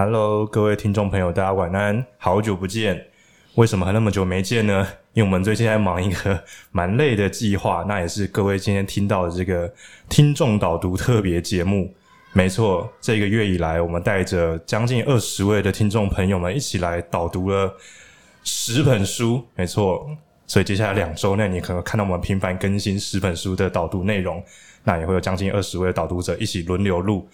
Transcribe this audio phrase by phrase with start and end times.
[0.00, 3.04] Hello，各位听众朋友，大家晚安，好久不见。
[3.56, 4.86] 为什么还那么久没见呢？
[5.12, 6.40] 因为我们最近在忙一个
[6.70, 9.68] 蛮累的计划， 那也是各位今天听到的这个
[10.08, 11.92] 听众导读特别节目。
[12.32, 17.74] 没错，这个月以来，我们带着将近二十位的听众朋友们一起来导读了
[18.44, 19.44] 十本书。
[19.56, 20.08] 没错，
[20.46, 24.40] 所以接下来两周内，你可能看到我们频繁更新十本书的导读内容。
[24.84, 27.28] 那也会有将近二十位的导读者一起轮流录。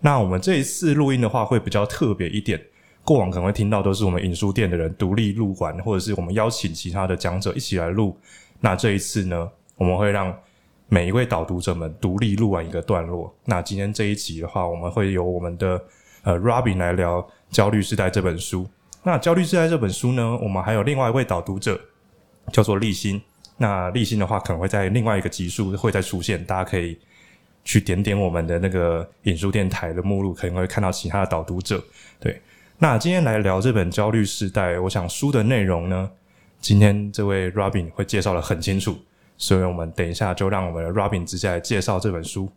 [0.00, 2.60] 那我们这一次录音的话，会比较特别一点。
[3.02, 8.16] 过往可能会听到都是我们影书店的人独立录完，或者是我们邀请其他的讲者一起来录。
[8.60, 10.34] 那这一次呢，我们会让
[10.88, 13.34] 每一位导读者们独立录完一个段落。
[13.44, 15.82] 那今天这一集的话，我们会由我们的
[16.22, 17.20] 呃 Robin 来聊
[17.50, 18.66] 《焦虑世代》这本书。
[19.02, 21.78] 那《焦虑世代》这本书呢，我们还有另外一位导读者
[22.52, 23.20] 叫做立新。
[23.58, 26.98] 那立新的话，可能会在另外一个集数会再出现，大家可以
[27.64, 31.82] 去点点我们的那个引书电台的目录，可能会看到其他的导读者。
[32.20, 32.40] 对。
[32.78, 36.10] 那今天来聊这本《焦虑时代》，我想书的内容呢，
[36.60, 38.98] 今天这位 Robin 会介绍的很清楚，
[39.38, 42.50] 所以我们等一下就让我们的 Robin 直接来介绍这本书。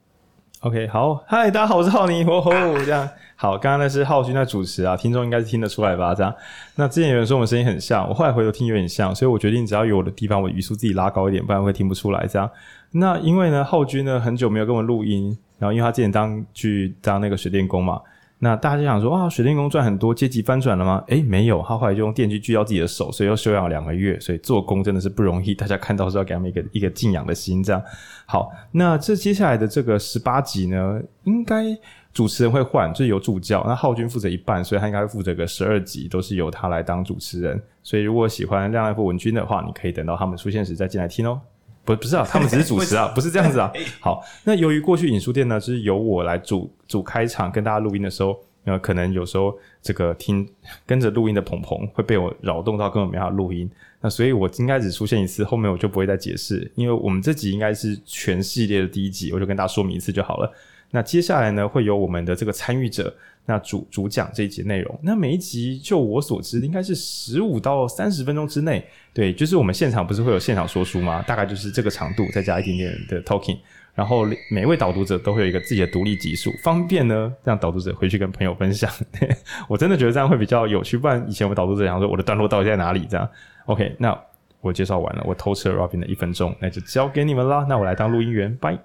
[0.61, 2.51] OK，好，嗨，大家好，我是浩尼，哦吼，
[2.83, 3.55] 这样好。
[3.55, 6.15] 刚刚那是浩君在主持啊，听众应该是听得出来吧？
[6.15, 6.33] 这样，
[6.75, 12.25] 那之前有人说我们声音很像，我后来回头听有点像，所以我决定只要有我的地方，我语速自己拉高一点，不然会听不出来。
[12.25, 12.49] 这样，
[12.89, 18.01] 那因为呢，浩君呢很久没有跟我录音，然后因为他之前当去当那个水电工嘛。
[18.39, 21.03] 那大家想说啊，水电工赚很多，阶级翻转了吗？
[21.07, 24.19] 诶，没有，他后来就用电锯锯掉自己的手，所以又休养两个月。
[24.19, 27.63] 所以做工真的是不容易，大家看到是要给他们一个一个敬仰的心。
[27.63, 27.81] 这样
[28.27, 31.65] 好，那这接下来的这个十八集呢，应该
[32.13, 37.59] 主持人会换，就是有助教，那浩君负责一半，所以他应该会负责个十二集，都是由他来当主持人。
[37.81, 41.41] 所以如果喜欢亮亮或文君的话，你可以等到他们出现时再进来听哦。
[41.87, 43.71] 不，不是啊， 他们只是主持啊，不是这样子啊。
[44.01, 50.45] 好，那由于过去影书店呢，就是由我来主主开场跟大家录音的时候，呃可能有时候这个听
[50.85, 53.69] 跟着录音的鹏鹏会被我扰动到，根本没法录音。
[54.01, 60.51] 那所以我应该只出现一次，后面我就不会再解释，因为我们这集应该是全系列的第一集，我就跟大家说明一次就好了。
[60.91, 63.13] 那接下来呢，会由我们的这个参与者。
[63.49, 68.85] 那主主讲这一集内容，那每一集就我所知，应该是十五到三十分钟之内。
[69.13, 71.23] 对，就是我们现场不是会有现场说书吗？
[71.25, 73.57] 大概就是这个长度，再加一点点的 talking。
[73.95, 78.91] 然后每位导读者都会有一个自己的独立集数，方便呢让导读者回去跟朋友分享。
[79.69, 83.07] 我真的觉得这样会比较有趣，不然以前我们导读者想说我的段落到底在哪里？
[83.09, 83.25] 这样
[83.67, 84.13] ，OK，那
[84.59, 87.65] 我介绍完了，我偷吃了 Robin 的一分钟，那就交给你们啦。
[87.69, 88.77] 那我来当录音员，拜。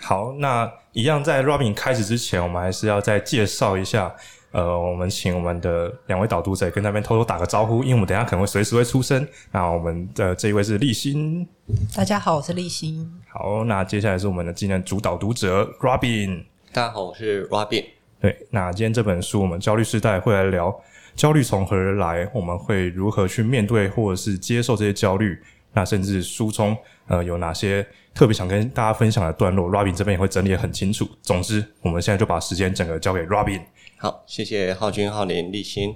[0.00, 4.14] 好，那一样在 Robin 开始之前，我们还是要再介绍一下。
[4.52, 9.24] 呃，我们请我们的两位导读者跟那边偷偷打个招呼，因为我们等一下可能会随时会出声。
[9.52, 11.46] 那我们的这一位是立新，
[11.94, 13.08] 大家好，我是立新。
[13.28, 17.84] 好，那接下来是我们的今天主导读者 Robin，大家好，我是 Robin。
[18.20, 20.76] 对，那今天这本书我们焦虑时代会来聊
[21.14, 25.40] 焦虑从何而来，我们会如何去面对或者是接受这些焦虑。
[25.72, 26.76] 那甚至书中
[27.06, 31.08] 呃有哪些特别想跟大家分享的段落，Robin 这边也会整理得很清楚。
[31.22, 33.62] 总之，我们现在就把时间整个交给 Robin。
[33.96, 35.94] 好，谢谢浩君、浩林、立新。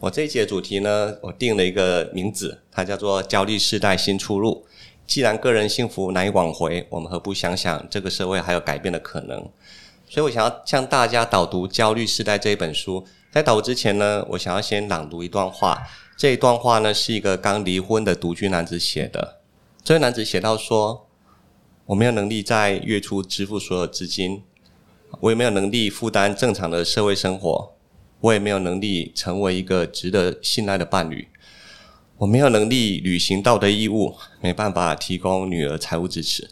[0.00, 4.66] 我这一节主题呢，我定了一个名字，它叫做“焦虑世代新出路”。
[5.06, 9.48] 既然个人幸福难以挽回，我们何不想想这个社会还有改变的可能？
[10.08, 13.06] 所以我想要向大家导读《焦虑世代》这一本书。
[13.34, 15.82] 在导读之前呢，我想要先朗读一段话。
[16.16, 19.40] 这一段话呢，是一个刚离婚的独居男子写的。
[19.82, 21.08] 这位男子写到说
[21.86, 24.44] ：“我没有能力在月初支付所有资金，
[25.18, 27.72] 我也没有能力负担正常的社会生活，
[28.20, 31.26] 我也没有能力成为一个值得信赖的伴侣，
[32.18, 36.50] 我没有能力履行道德义务，没办法提供女儿财务支持。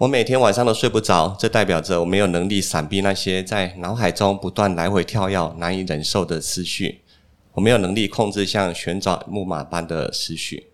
[0.00, 7.02] 我每天晚上都睡不着，这代表着我没有能力闪避那些在脑海中不断来回跳跃、难以忍受的思绪。”
[7.52, 10.68] 我没有能力控制像旋转木马般的思绪。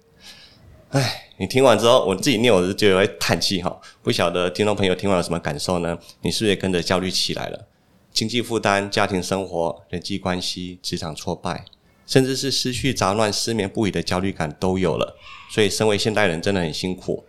[0.91, 3.81] 唉，你听完之后，我自己念我是觉得会叹气哈。
[4.01, 5.99] 不晓得听众朋友听完有什么感受呢？
[6.21, 7.67] 你是不是也跟着焦虑起来了？
[8.13, 11.65] 经济负担、家庭生活、人际关系、职场挫败，
[12.07, 15.17] 甚至是思绪杂乱、失眠不已的焦虑感都有了。
[15.51, 17.25] 所以，身为现代人真的很辛苦。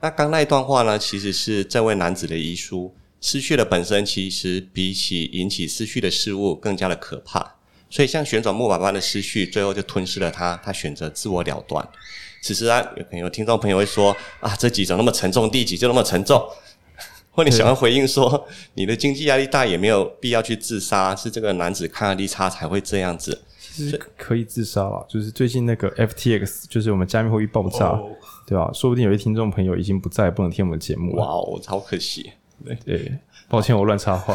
[0.00, 2.94] 那刚那一段话呢，其实是这位男子的遗书。
[3.20, 7.56] 失去的本身，其实比起引起失去的事物更加的可怕。
[7.90, 10.56] 所以，像旋转木马般的思绪，最后就吞噬了他。
[10.64, 11.88] 他选择自我了断。
[12.40, 15.50] 此时啊，有朋友听众朋友会说：“啊，这几种那么沉重？
[15.50, 16.48] 第几就那么沉重？”
[17.32, 21.16] 或你想要回应说：“你的经济压力大，也没有必要去自杀。
[21.16, 23.42] 是这个男子抗压力差才会这样子。”
[23.84, 28.10] 其实可以自杀了，就是最近那个 FTX，就是我们加密货币爆炸，oh.
[28.46, 28.70] 对吧？
[28.72, 31.22] 说不定有些听众朋友已经不在，不能听我们的节目了。
[31.22, 32.32] 哇哦，好可惜。
[32.64, 33.12] 对对，
[33.48, 34.34] 抱歉，我乱插话。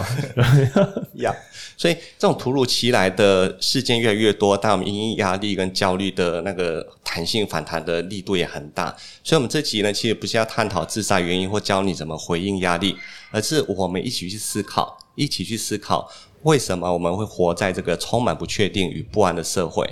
[1.16, 1.36] 呀， yeah,
[1.76, 8.96] 所以这种突如其来的事件越来越多，但我们因应压力跟焦虑的那个弹性反弹的力度也很大。
[9.26, 12.96] 所以，我们这集呢，其实不是要探讨自杀原因或教你怎么回应压力，
[13.32, 16.10] 而是我们一起去思考，一起去思考
[16.44, 19.86] 为什么我们会活在这个充满不确定与不安的社会。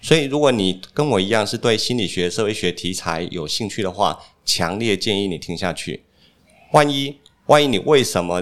[0.00, 6.04] 所以，如果你跟我一样是对心理学、社会学题材有兴趣的话，强烈建议你听下去。
[6.72, 8.40] 万一，万一你为什么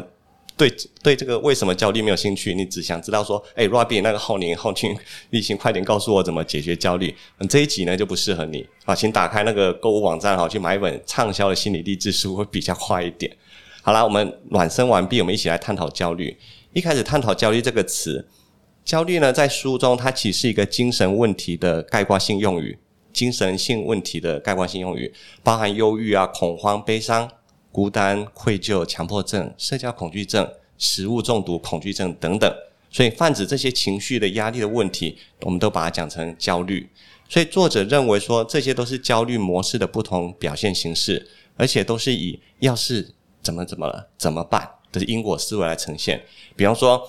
[0.55, 0.71] 对
[1.03, 2.55] 对这个为什么焦虑没有兴趣？
[2.55, 4.95] 你只想知道说，哎，Robin 那个浩宁、浩君、
[5.31, 7.15] 立新，快点告诉我怎么解决焦虑。
[7.39, 13.35] 嗯，这一集呢就不适合你啊，请打开那个购物网站哈，去买一本畅销的心理励志书会比较快一点。
[13.81, 16.37] 好啦，我们暖身完毕，我们一起来探讨焦虑。
[16.77, 18.29] 一开始探讨焦虑这个词，
[18.85, 22.79] 焦虑呢在书中它其实是一个精神问题的概括性用语，
[23.15, 25.11] 精神性问题的概括性用语，
[25.43, 27.27] 包含忧郁啊、恐慌、悲伤。
[27.73, 32.51] 孤单、愧疚、强迫症、社交恐惧症、食物中毒恐惧症等等，
[32.91, 36.89] 所以泛指这些情绪的压力的问题，我们都把它讲成焦虑。
[37.29, 46.21] 所以作者认为说，这些都是焦虑模式的不同表现形式，而且都是以“要是怎么怎么了，怎么办”的因果思维来呈现。
[46.55, 47.03] 比方说，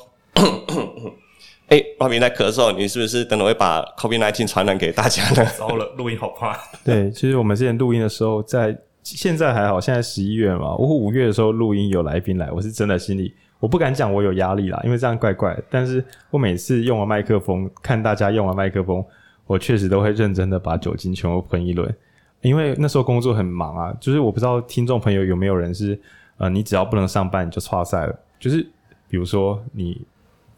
[1.70, 5.46] 哎，外面在咳嗽，你是不是等等会把 COVID-19 传染给大家呢？
[5.58, 6.58] 糟了，录音好怕。
[6.84, 8.78] 对，其实我们之前录音的时候在。
[9.10, 10.76] 现在还好，现在十一月嘛。
[10.76, 15.64] 我五月的时候录音有来宾来，我是真的心里我不敢讲我有压力啦，因为这样怪怪的。
[15.70, 19.02] 但是我每次用完麦克风，看大家用完麦克风，
[19.46, 21.90] 我确实都会认真的把酒精全部喷一轮，
[22.42, 23.96] 因为那时候工作很忙啊。
[23.98, 25.98] 就是我不知道听众朋友有没有人是
[26.38, 28.20] 呃，你只要不能上班你就差赛了。
[28.40, 28.62] 就是
[29.10, 30.06] 比如说你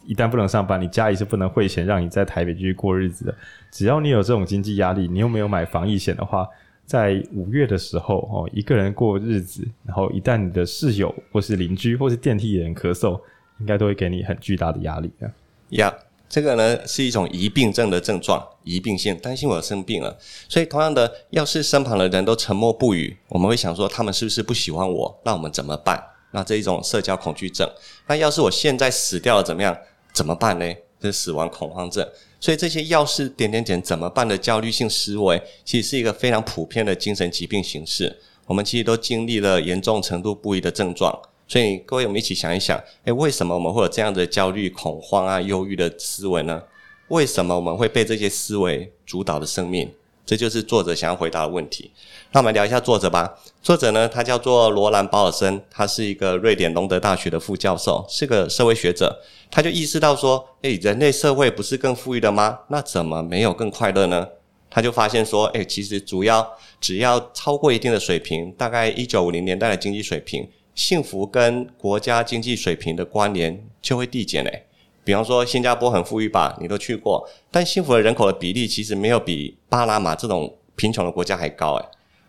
[0.06, 3.36] 一旦不能上班，你家里是不能汇钱让你在台北继续过日子的。
[3.72, 6.48] 只要你有这种经济压力，你又没有买防疫险的话。
[6.86, 13.22] 在五月的时候，哦，一个人过日子，然后一旦你的室友或是邻居或是电梯的人咳嗽，
[13.60, 15.30] 应该都会给你很巨大的压力啊。
[15.70, 15.94] 呀，
[16.30, 20.16] 这个呢是一种疑病症的症状，疑病性，担心我生病了。
[20.48, 25.20] 所以同样的，要是身旁的人都沉默不语，我们会想说他们是不是不喜欢我？
[25.26, 26.02] 那我们怎么办？
[26.32, 27.68] 那这一种社交恐惧症。
[28.08, 29.76] 那要是我现在死掉了，怎么样？
[30.14, 30.66] 怎么办呢？
[31.00, 32.08] 这是死亡恐慌症。
[32.40, 38.16] 所以这些要是点点点怎么办的焦虑性思维，其实是一个非常普遍的精神疾病形式。
[38.46, 41.20] 我们其实都经历了严重程度不一的症状。
[41.50, 46.62] 所以各位，我们一起想一想，诶，为什么我们会有这样的焦虑、恐慌啊、忧郁的思维呢？
[47.08, 49.92] 为什么我们会被这些思维主导的生命？
[50.24, 51.92] 这就是作者想要回答的问题。
[52.34, 53.36] 那我们聊一下作者吧。
[53.64, 59.20] 作者呢，他叫做罗兰·鲍尔森，他是一个瑞典隆德大学的副教授，是个社会学者。
[59.50, 62.60] 他就意识到说，诶，人类社会不是更富裕的吗？
[62.68, 64.28] 那怎么没有更快乐呢？
[64.70, 66.48] 他就发现说，诶，其实主要
[66.80, 70.48] 只要超过一定的水平，大概一九五零年代的经济水平，
[70.80, 74.64] 幸福跟国家经济水平的关联就会递减诶。
[75.04, 81.86] 比方说，新加坡很富裕吧，你都去过，但幸福的人口的比例其实没有比巴拿马这种贫穷的国家还高诶，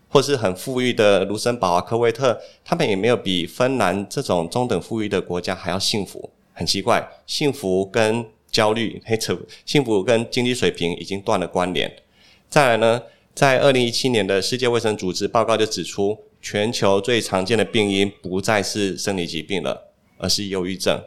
[0.09, 6.29] 或是很富裕的卢森堡啊、科威特，他们也没有比芬兰这种中等富裕的国家还要幸福。
[6.51, 11.89] 很奇怪，幸福跟焦虑，黑扯，幸福跟经济水平已经断了关联。
[12.49, 13.01] 再来呢，
[13.33, 21.01] 在二零一七年的世界卫生组织报告就指出，全球最常见的病因不再是生理疾病了，而是忧郁症。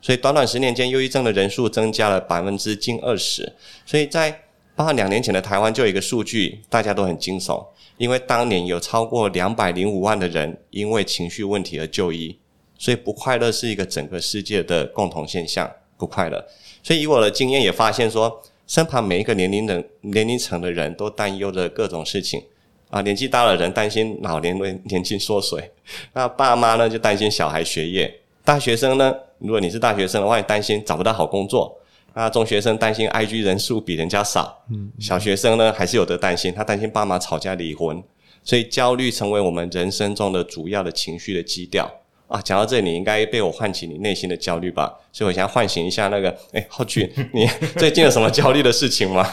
[0.00, 3.52] 所以短短十年间，忧郁症的人数增加了百分之近二十。
[3.84, 4.42] 所以在
[4.76, 12.38] 包括两年前的台湾就有一个数据，大家都很惊悚，因为当年有超过两百零五万的人因为情绪问题而就医。
[12.78, 16.46] 所以不快乐是一个整个世界的共同现象，不快乐。
[16.82, 22.42] 所以以我的经验也发现说，身旁每一个年龄的年龄层的人都担忧着各种事情
[22.90, 25.70] 啊，年纪大的人担心老年人年轻缩水，
[26.12, 29.14] 那爸妈呢就担心小孩学业，大学生呢。
[29.38, 31.70] 如果你是大学生的话，你担心找不到好工作；
[32.14, 38.02] 那中学生担心 IG 人数比人家少；嗯，小学生呢还是有的担心，他担心爸妈吵架离婚。
[38.42, 41.90] 所以焦虑成为我们人生中的主要的情绪的基调
[42.28, 42.40] 啊。
[42.40, 44.94] 讲到这里，你应该被我唤起你内心的焦虑吧？
[45.12, 49.26] 所以我想要唤醒一下那个，哎，浩俊，你 最近有什么焦虑的事情吗？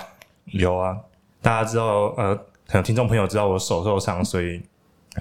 [0.52, 0.98] 有啊，
[1.42, 2.38] 大家知道，呃，
[2.74, 4.60] 可能听众朋友知道我手受伤，所以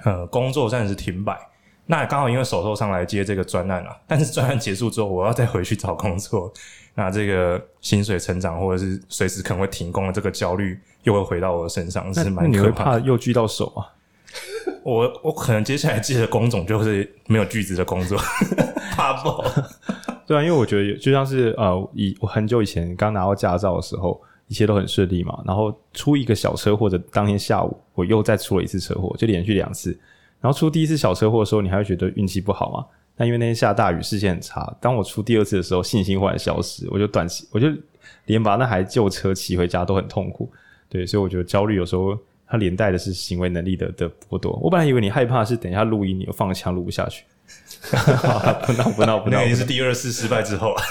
[0.03, 1.37] 呃，工作暂时停摆。
[1.85, 6.51] 那刚好因为手受伤来接这个专案啊，但是专案结束之后，我要再回去找工作，
[6.95, 12.47] 那这个薪水成长或者是随时可能会停工的这个焦虑又会回到我的身上，是蛮可怕的。
[12.47, 13.85] 你会怕又锯到手啊？
[14.81, 18.17] 我我可能接下来接的工种就是没有锯子的工作，
[18.97, 19.45] 怕爆。
[20.25, 24.19] 对啊，因为我觉得就像是呃，以我很久以前刚拿到驾照的时候，
[24.53, 29.89] 一切都很顺利嘛，然后出一个小车祸的当天下午，我又再出了一次车祸，就连续两次。
[30.39, 32.85] 然后出第一次小车祸的时候，你还会觉得运气不好吗？
[33.17, 34.71] 那因为那天下大雨，视线很差。
[34.79, 37.67] 当我出第二次的时候，信心忽然消失，我就短期，我就
[38.25, 40.47] 连把那台旧车骑回家都很痛苦。
[40.87, 44.51] 对，所以我觉得焦虑有时候它连带的是行为能力的的剥夺。
[44.61, 47.23] 我本来以为你害怕是等一下录音你又放枪录不下去。
[48.67, 50.75] 不闹不闹不闹，那已经是第二次失败之后。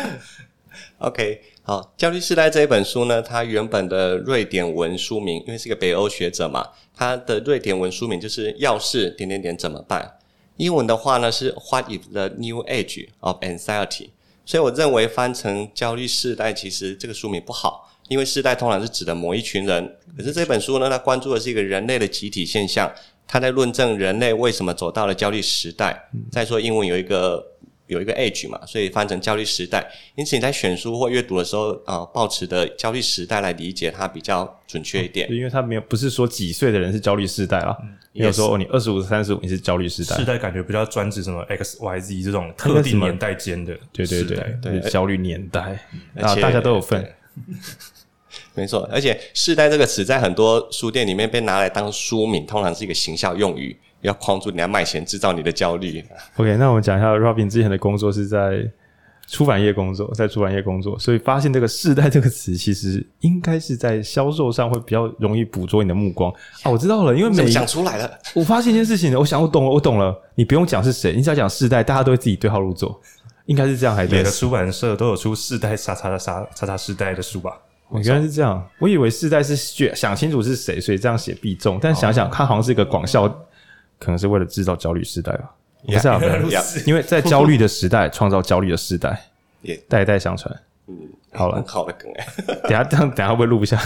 [1.00, 10.18] OK，好，焦虑世代这一本书呢，它原本的瑞典文书名，因为是一个北欧学者嘛，它的瑞典文书名就是要是点点点怎么办？
[10.56, 14.08] 英文的话呢是 What if the new age of anxiety？
[14.46, 22.90] 所以我认为翻成焦虑世代，其实这个书名不好，因为世代通常是指的某一群人，可是这本书呢，它关注的是一个人类的集体现象，
[23.28, 26.08] 它在论证人类为什么走到了焦虑时代。
[26.32, 27.46] 再说英文有一个。
[27.90, 29.86] 有一个 age 嘛，所以翻成焦虑时代。
[30.14, 35.30] 因此你在选书或阅读的时候，呃，抱持的焦虑时代来理解它比较准确一点。
[35.30, 37.76] 因为它没有不是说几岁的人是焦虑时代啊，
[38.12, 40.16] 没有说你二十五、三十五你是焦虑时代。
[40.16, 45.78] 时代感觉比较专指什么 X、Y、Z 这种特定年代间的，对对对对，焦虑年代
[46.16, 47.14] 啊，大家都有份。
[48.54, 53.76] 没错，而且“世代”这个词在很多书店里面被拿来当书名，通常是一个行销用语。
[54.02, 56.04] 要框住你要卖钱，制造你的焦虑。
[56.36, 58.68] OK，那我们讲一下 Robin 之前的工作是在
[59.28, 66.32] 出版业工作，在出版业工作，所以发现这个“世代”这个词，其实应该是在销售上会比较容易捕捉你的目光
[66.64, 66.70] 啊。
[66.70, 70.12] 我知道了，因为每讲出来了，我发现一件事情，我想我懂了，我懂了。
[70.34, 73.00] 你不用讲是谁，你只要讲“世代”，大家都会自己对号入座，
[73.46, 73.94] 应该是这样。
[73.94, 77.56] 还每个出版社都有出“世代啥啥啥啥啥世代”的书吧？
[77.88, 79.54] 我原来是这样，我以为“世代”是
[79.94, 81.78] 想清楚是谁，所以这样写必中。
[81.80, 83.32] 但想想，它好像是一个广效。
[84.00, 85.54] 可能是为了制造焦虑时代吧
[85.86, 86.20] 不是啊
[86.84, 89.30] 因为在焦虑的时代创造焦虑的时代，
[89.88, 90.52] 代代相传。
[90.88, 90.96] 嗯，
[91.32, 92.26] 好了，好的梗 哎，
[92.64, 93.80] 等下这样，等下会录不下？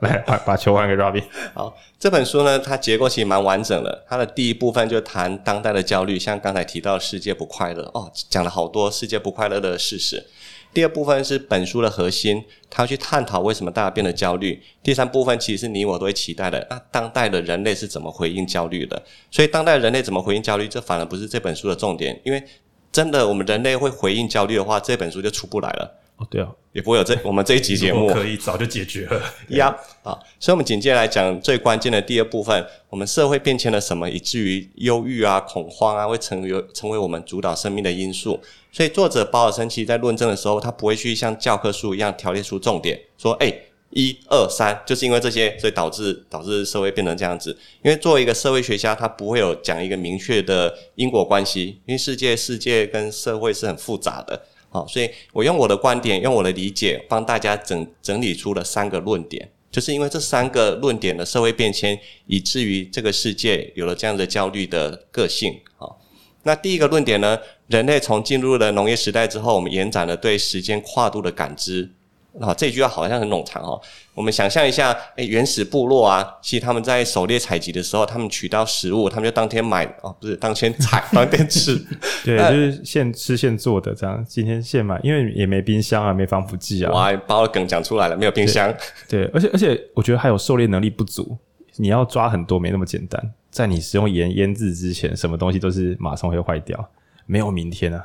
[0.00, 1.24] 来，把把球还给 Robin。
[1.54, 4.04] 好，这本书呢，它结构其实蛮完整的。
[4.06, 10.26] 它的第一部分就谈当代的焦虑，像刚才提到世界不快乐哦，讲了好多世界不快乐的事实。
[10.74, 14.60] 第二部分是本书的核心，他要去探讨为什么大家变得焦虑。
[14.82, 19.00] 第三部分其实是你我都会期待的，那当代的人类是怎么回应焦虑的？
[19.30, 22.42] 所以当代人类怎么回应焦虑，这反而不是这本书的重点，因为
[22.90, 26.00] 真的我们人类会回应焦虑的话，这本书就出不来了。
[26.16, 29.74] 哦，对啊，也不会有这我们这一集节目可以早就解决了呀。
[30.04, 38.40] 啊，所以我们紧接着来讲最关键的第二部分，我们社会变迁了什么，以至于忧郁啊、恐慌啊会成为成为我们主导生命的因素。
[38.70, 43.52] 所以作者保尔森其实在论证的时候，他不会去像教科书一样条列出重点，说哎，
[43.90, 47.56] 一二三，就是因为这些，所以导致导致社会变成这样子。
[47.82, 54.44] 因为作为一个社会学家，他不会有讲一个明确的因果关系，因为世界世界跟社会是很复杂的。
[54.74, 65.60] 好，所以我用我的观点，用我的理解，帮大家整整理出了三个论点，就是因为这三个论点的社会变迁，以至于这个世界有了这样的焦虑的个性。
[65.76, 66.00] 好，
[66.42, 67.38] 那第一个论点呢，
[67.68, 71.92] 人类从进入了农业时代之后，我们延展了对时间跨度的感知。
[72.40, 73.80] 啊，这句话好像很冗长哦。
[74.12, 81.80] 我们想象一下，诶，原始部落啊，其实他们在狩猎采集的时候，他们取到食物，他们就当天买哦，不是当天采，当天吃。
[82.24, 84.24] 对，就是现吃现做的这样。
[84.28, 86.90] 今天现买，因为也没冰箱啊，没防腐剂啊。
[86.92, 88.72] 哇，把我的梗讲出来了，没有冰箱。
[89.08, 91.38] 对，对，而且而且，我觉得还有狩猎能力不足，
[91.76, 93.32] 你要抓很多没那么简单。
[93.50, 96.90] 在你使用盐腌制之前，什么东西都是马上会坏掉，
[97.26, 98.04] 没有明天啊。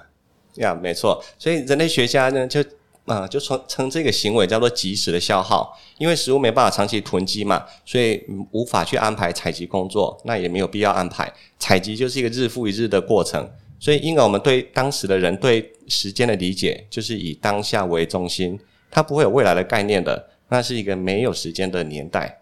[0.55, 1.23] 呀，没错。
[1.39, 2.63] 所以人类学家呢，就。
[3.09, 11.31] 啊、就称称这个行为叫做即时的消耗，因为食物没办法长期囤积嘛，所以无法去安排采集工作，那也没有必要安排。
[11.57, 13.49] 采集就是一个日复一日的过程，
[13.79, 18.59] 所以因而我们对当时的人对时间的理解就是以当下为中心，
[18.91, 22.39] 它不会有未来的概念的，那是一个没有时间的年代。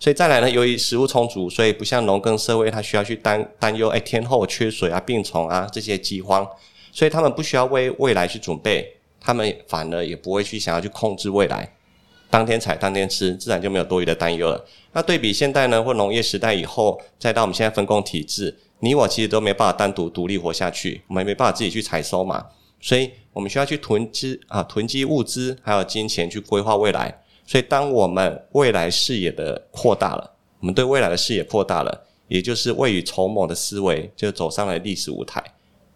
[0.00, 6.48] 所以再来呢，由于食物充足，所以不像农耕社会，它需要去担担忧哎天候缺水啊、病虫啊这些饥荒，
[6.92, 8.94] 所以他们不需要为未来去准备。
[9.20, 11.74] 他们反而也不会去想要去控制未来，
[12.30, 14.64] 当天采当天吃，自然就没有多余的担忧了。
[14.92, 22.46] 那对比现代呢，或农业时代以后，再到我们现在分工体制，你我其实都没办法单独独立活下去，我们没办法自己去采收嘛，
[22.80, 27.22] 所以我们需要去囤积啊，囤积物资，还有金钱去规划未来。
[27.46, 35.42] 所以当我们未来视野的扩大了，我们对未来的视野扩大了，也就是未雨绸缪的思维就走上了历史舞台。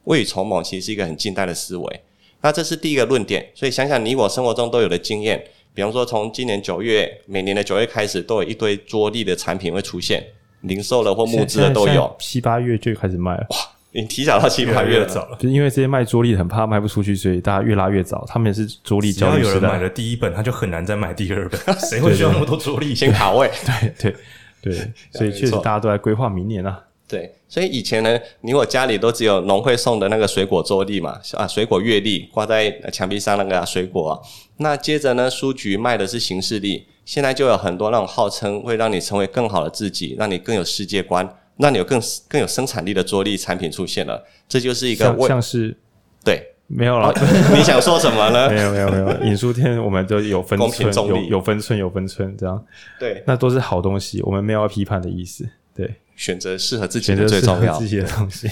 [0.04, 2.02] 未雨绸缪其实是一个很近代的思维。
[2.42, 10.24] 那这是第一个论点，所以想想你我生活中都有的经验，比方说从今年九月，每年的九月开始，都有一堆桌立的产品会出现，
[10.62, 13.46] 零售的或募资的都有，七八月就开始卖了。
[13.50, 13.56] 哇，
[13.92, 18.24] 你提早到七八月了，早了，就是因为这些卖桌历的很怕卖不出去，所以大家越拉越早。
[18.26, 22.94] 他们也是桌历焦虑时代，只要有人买了第一本，他就很难再买第二本， 谁会需要那么多桌历？
[22.94, 24.16] 先卡位，对对
[24.74, 26.82] 对，所以确实大家都在规划明年啊。
[27.12, 34.18] 对，所以以前呢，你我家里都只有农会送的那个水果周历嘛，啊，水果月历挂在墙壁上那个、啊、水果、啊。
[34.56, 41.28] 那接着呢，书局卖的是行事历，现在就有很多那种号称会让你成为更好的自己，让你更有世界观，
[41.58, 44.24] 让你有更更有生产力的桌历产品出现了。
[44.48, 45.76] 这就是一个像，像是
[46.24, 46.48] 对。
[46.68, 47.14] 没有了，哦，
[47.54, 48.48] 你想说什么呢？
[48.48, 52.64] 没有没有没有，影 书天我们都有分寸，有有分寸有分寸，这样
[52.98, 55.46] 对，那都是好东西，我们没有要批判的意思。
[55.76, 58.48] 对，选择适合自己的最重要，自己的东西。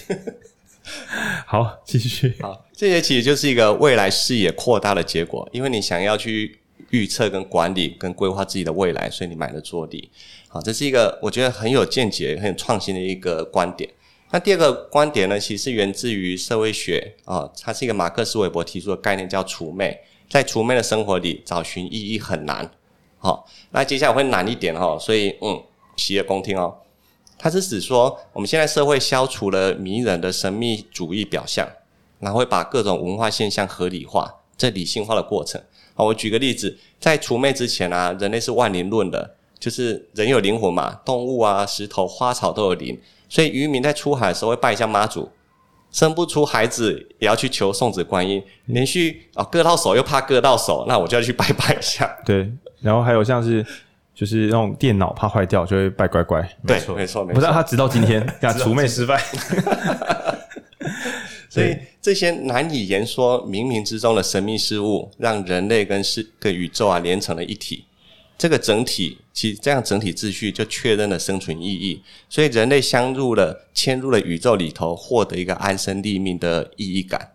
[1.47, 2.35] 好，继续。
[2.41, 6.59] 好，这些其实就是一个未来视野扩大的结果，因为你想要去
[6.91, 10.11] 预测、跟管理、跟规划自己的未来，所以你买了桌底。
[10.49, 13.89] 好，这是一个我觉得很有见解、很有创新的一个观点。
[14.33, 19.97] 那第二个观点呢，其实源自于社会学啊、哦，它是一个马克思韦伯提出的概念，叫除魅。
[20.29, 22.69] 在除魅的生活里找寻意义很难。
[23.19, 25.63] 好、哦，那接下来会难一点哈、哦，所以嗯，
[25.97, 26.77] 洗耳恭听哦。
[27.43, 31.67] 它是指说，我们现在社会消除了迷人的神秘主义表象，
[32.19, 35.59] 然后会把各种文化现象合理化，这理性化的过程。
[35.95, 43.01] 好，我举个例子，在除魅之前啊，人类是万灵论的，就是人有灵魂嘛，动物啊、石头、花草都有灵。
[43.27, 45.31] 所以渔民在出海的时候会拜一下妈祖，
[45.91, 52.19] 生不出孩子也要去求送子观音，连续啊、割到手又怕割到手，那我就要去拜拜一下。
[52.27, 53.65] 对，然后还有像是
[54.21, 56.47] 就是那种电脑怕坏掉就会拜乖乖。
[56.67, 57.25] 对，没错没错。
[57.25, 59.19] 不是他直到今天 这样除魅失败。
[61.49, 67.87] 所以这些难以言说冥冥之中的神秘事物，让人类跟世跟宇宙啊连成了一体。
[68.37, 77.31] 这个整体，其实这样整体秩序就确认了生存意义，所以人类相入了、迁入了宇宙里头，获得一个安身立命的意义感。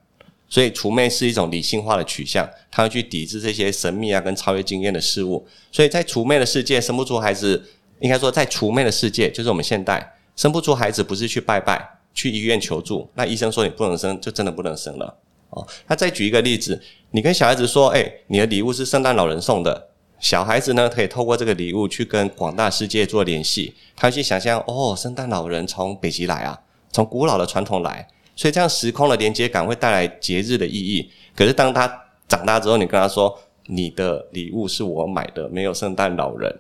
[0.56, 5.46] 所以除魅是一种理性化的取向，他会去抵制这些神秘啊跟超越经验的事物。
[5.70, 7.62] 所以在除魅的世界，生不出孩子，
[8.00, 15.18] 应该说在除魅的世界，就是我们现代生不出孩子，不是去拜拜、去医院求助，那医生说你不能生，就真的不能生了。
[15.50, 16.82] 哦，那再举一个例子，
[17.12, 19.90] 你跟小孩子说，诶，你的礼物是圣诞老人送的。
[20.22, 26.62] 小孩子呢，可以透过这个礼物去跟广大世界做联系，他去想象哦，圣诞老人从北极来啊，
[26.94, 31.10] 从古老的传统来，所以这样时空的连接感会带来节日的意义。
[31.36, 31.88] 可是当他
[32.28, 36.54] 长大之后，你跟他说你的礼物是我买的，没有圣诞老人，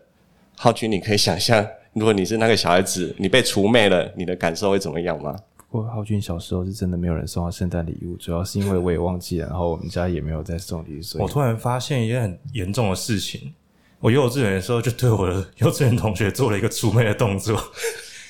[0.56, 5.36] 浩君，你可以想象，如果你是那个小孩子，你被除魅了，你的感受会怎么样吗？
[5.70, 11.02] 不过浩君小时候是真的没有人送他圣诞礼物，主要是因为我也忘记了，然后我们家也没有在送礼物。
[11.02, 13.54] 所以我突然发现一件很严重的事情，
[14.00, 17.60] 我幼稚园的时候就对我的幼稚园同学做了一个除魅的动作。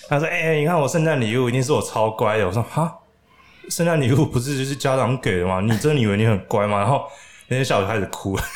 [0.07, 2.95] 他说：“哎、欸，你看我圣诞礼物一定是我超乖的。”我说：“哈，
[3.69, 5.61] 圣诞礼物不是就是家长给的吗？
[5.65, 7.03] 你真的以为你很乖吗？”然后
[7.47, 8.43] 那些小孩开始哭了。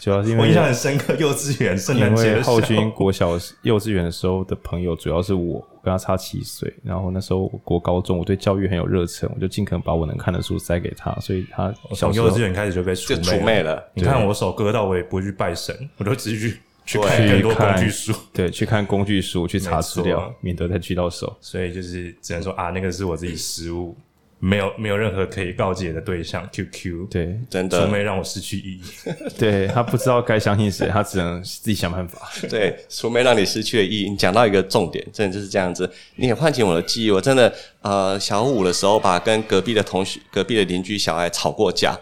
[0.00, 13.90] 主要是因为我印象很深刻，幼稚园圣诞节，因为浩君国小幼稚园的时候的朋友主要是我，我跟他差七岁，然后那时候我国高中，我对教育很有热忱，我就尽可能把我能看的书塞给他，所以他从幼稚园开始就被除魅了。
[13.92, 21.36] 你看我手割到，我也不会去拜神，我就直接去去看更多工具书，对，去看工具书，去查资料，免得再锯到手。
[21.42, 23.94] 所以就是只能说啊，那个是我自己失误。
[24.42, 28.82] 没有没有任何可以告解的对象，QQ 对，真的，除魅让我失去意义。
[29.38, 32.28] 对，他不知道该相信谁，他只能自己想办法。
[32.48, 34.08] 对，除魅让你失去了意义。
[34.08, 35.90] 你讲到一个重点，真的就是这样子。
[36.16, 41.94] 你也唤醒我的记忆，我真的呃，小五的时候吧，跟隔壁的同学、隔壁的邻居小孩吵过架。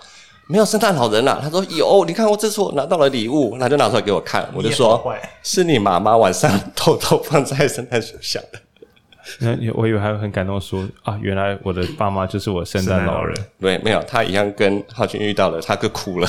[0.50, 8.58] 没有圣诞老人啦，他说有，你看我这次我拿到了礼物，他就拿出来给我看，我就说是你妈妈晚上偷偷放在圣诞树下的。
[9.40, 13.36] 那我以为还会很感动说，啊，原来我的爸妈就是我圣诞老人。
[13.60, 16.28] 对，没有，他一样跟浩君遇到了，他就哭了。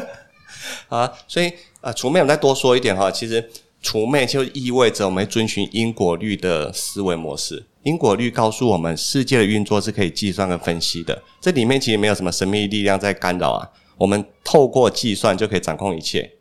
[0.88, 3.50] 啊，所以啊，除魅我再多说一点哈，其实
[3.82, 7.64] 除魅就意味着我们遵循因果律的思维模式。
[7.82, 13.68] 因果律告诉我们，世界的运作是可以计算跟分析的，这里面其实没有什么神秘力量在干扰啊。
[13.96, 16.32] 我们透过计算就可以掌控一切，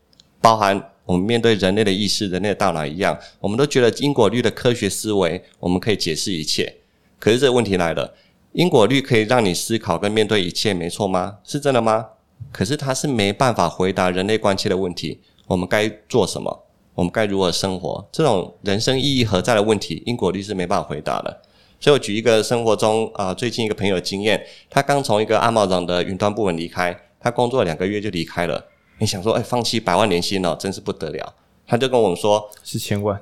[0.41, 0.91] 包含。
[1.05, 6.75] 我们面对人类的意识、人类的大脑一样，我们都觉得因果律的科学思维，我们可以解释一切。
[7.19, 8.13] 可是这个问题来了，
[8.53, 11.37] 因果律可以让你思考跟面对一切，没错吗？
[11.43, 12.07] 是真的吗？
[12.51, 16.63] 可是它是没办法回答人类关切的问题：我们该做什么？
[16.95, 18.07] 我们该如何生活？
[18.11, 21.41] 这种人生意义何在的问题，因果律是没办法回答的。
[21.79, 28.65] 所以我举一个生活中啊、最近一个朋友的经验，他刚从一个阿茂长的云端部门离开，他工作两个月就离开了。
[28.99, 31.33] 你想说，哎、欸，放弃百万年薪哦，真是不得了。
[31.67, 33.19] 他就跟我们说是千万，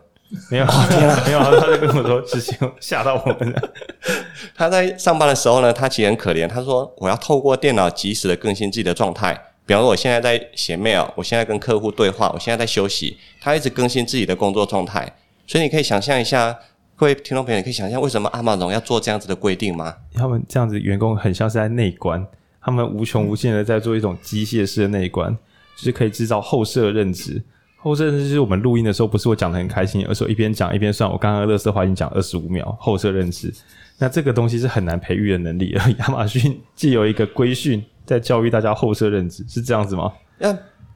[0.52, 3.74] 没有， 天啊，没有，他就跟我说是千万，吓到我们了。
[4.56, 6.48] 他在上班的时候呢，他其实很可怜。
[6.48, 9.34] 他说，我要透过电脑及时的更新自己的状态。
[9.66, 15.16] 比方说，我现在在写 mail，我现在跟客户对话，我现在在休息，他一直更新自己的工作状态。
[15.48, 16.60] 所以你可以想象一下，
[16.98, 19.96] 各位听众朋友，你可以想象为什么阿玛龙要做这样子的规定吗？
[20.14, 22.28] 他们这样子员工很像是在内观，
[22.62, 25.38] 他们无穷无尽的在做一种机械式的内观，
[25.76, 27.42] 就是可以制造后设认知。
[27.78, 31.10] 后设认知就是我们录音的时候，不是我讲的很开心，而是我一边讲一边算。
[31.10, 33.54] 我刚刚乐色话已经讲二十五秒，后设认知。
[33.98, 40.12] 那这个东西是很难培育的能力，而亚马逊既有一个规训在教育大家后设认知，是这样子吗？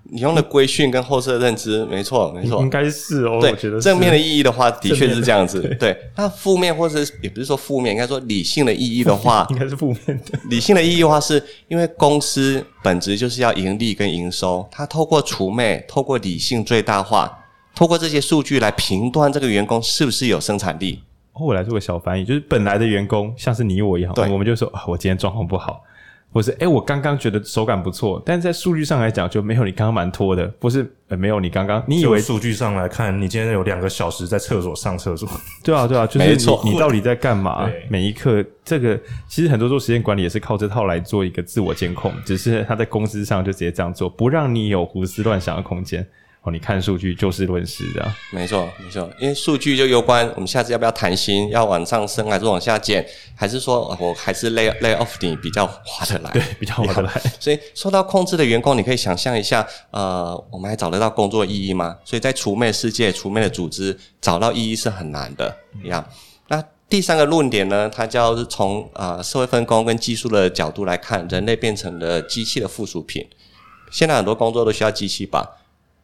[0.09, 3.39] 你用的规训跟后设认知，没错，没错，应该是哦。
[3.41, 5.61] 对，我觉得正面的意义的话，的确是这样子。
[5.61, 10.39] 对，对，那负面或者也不是说负面，应该说理性的意义的话， 应该是负面的。
[10.49, 21.03] 理性的意义的话，是因为公司本质就是要盈利跟营收，它透过除魅，透过理性最大化，透过这些数据来评断这个员工是不是有生产力。
[21.33, 25.83] 我来做个小翻译，就是本来的员工像是你我一样，对，我们就说啊，我今天状况不好。
[26.33, 30.45] 不是，哎、欸，我刚刚觉得手感不错，但是在数据上来讲就没有你刚刚蛮拖的。
[30.59, 35.27] 不是，呃、欸，没有你刚刚，你以为数据上来看，你今天有两个小时在厕所上厕所？
[35.63, 37.67] 对啊，对啊， 就是你，你到底在干嘛？
[37.89, 46.05] 每一刻，这个其实很多做时间管理也是靠这套来做一个自我监控，只是他在公司上就直接这样做，不让你有胡思乱想的空间。
[46.51, 53.05] 你看数据就事论事这样，没错没错，因为数据就攸关我们下次要不要谈薪，要往上升还是往下减，
[53.35, 56.31] 还是说我还是 lay lay off 你比较划得来？
[56.31, 57.11] 对，比较划得来。
[57.39, 61.97] 所以受到控制的员工，你可以想象一下，呃，我们还找得到工作意义吗？
[62.05, 65.55] 所以在除魅世界、除魅的组织找到意义是很难的。
[65.83, 66.03] 一样。
[66.47, 73.27] 那第三个论点呢，它叫是从呃社会分工跟技术的角度来看，人类变成了机器的附属品。
[73.91, 75.56] 现在很多工作都需要机器吧？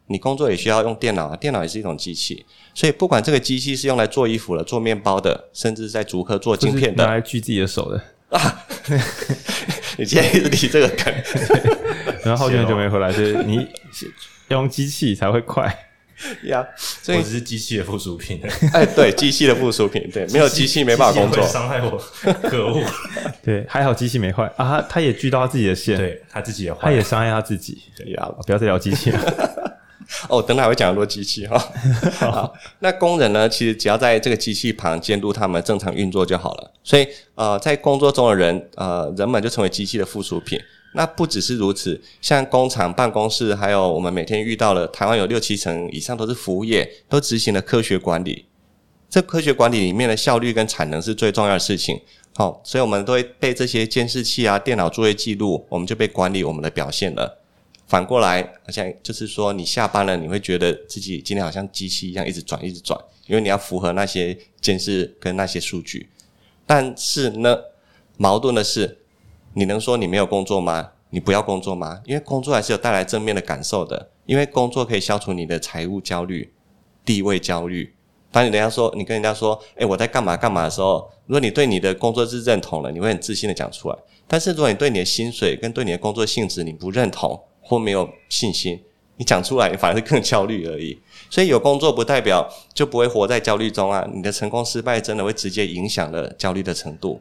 [0.08, 8.02] 你工作也需要用电脑啊，电脑也是一种机器，所以不管这个机器是用来做衣服的、做面包的，甚至在竹科做镜片的，拿来锯自己的手的
[8.38, 8.66] 啊！
[9.98, 11.14] 你今天一直提这个梗，
[12.26, 13.58] 然后好久很久没回来，就是你
[14.50, 15.72] 要用机器才会快
[16.46, 16.66] 呀。
[16.78, 18.42] 所以我只是机器的附属品。
[18.74, 21.98] 哎，对，机器的附属品，对，没有机器没办法工作，伤害我，
[22.50, 22.84] 可恶！
[23.44, 27.84] 对，还好机器没坏啊，他他也锯到他自己的线，对他自己也坏，他也伤害他自己。
[27.96, 29.63] 对呀，不要再聊机器了。
[30.30, 31.58] 哦，等会还会讲很多机器哈。
[32.20, 33.48] 好，那工人呢？
[33.48, 36.72] 其实只要在这个机器旁监督他们正常运作就好了。
[36.84, 40.60] 所以，呃，在工作中的人，呃，人们就成为机器的附属品。
[40.96, 48.46] 那不只是如此，像工厂、办公室，还有我们每天遇到的，台湾有六七成以上都是服务业，都执行了科学管理。
[49.10, 52.00] 这科学管理里面的效率跟产能是最重要的事情。
[52.36, 57.43] 好，所以我们都会被这些监视器啊、电脑作业记录，我们就被管理我们的表现了。
[57.94, 66.10] 反过来，好像就是说，你下班了，你会觉得自己今天好像机器一样，一直转，一直转，因为你要符合那些监视跟那些数据。
[66.66, 67.56] 但是呢，
[68.18, 68.98] 矛盾的是，
[69.54, 70.94] 你能说你没有工作吗？
[71.12, 72.02] 你不要工作吗？
[72.08, 76.52] 因为工作还是有带来正面的感受的，因为工作可以消除你的财务焦虑、
[77.06, 77.94] 地位焦虑。
[78.32, 83.96] 当你人家说，你跟人家说，诶，我在干嘛干嘛的时候，如果你对你的工作是认同了，你会很自信的讲出来。
[84.28, 88.80] 但是如果你对你的薪水跟对你的工作性质你不认同，或没有信心，
[89.18, 91.00] 你讲出来你反而是更焦虑而已。
[91.30, 94.08] 所以有工作不代表就不会活在焦虑中啊！
[94.14, 97.20] 你的成功失败真的会直接影响了焦虑的程度。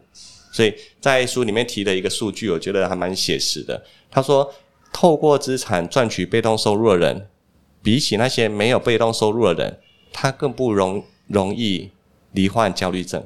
[0.53, 3.83] 所以在书里面提的一个数据，我觉得还蛮写实的。
[4.11, 4.53] 他说，
[4.93, 7.29] 透过资产赚取被动收入的人，
[7.83, 9.79] 比起那些没有被动收入的人，
[10.13, 11.91] 他更不容容易
[12.33, 13.25] 罹患焦虑症，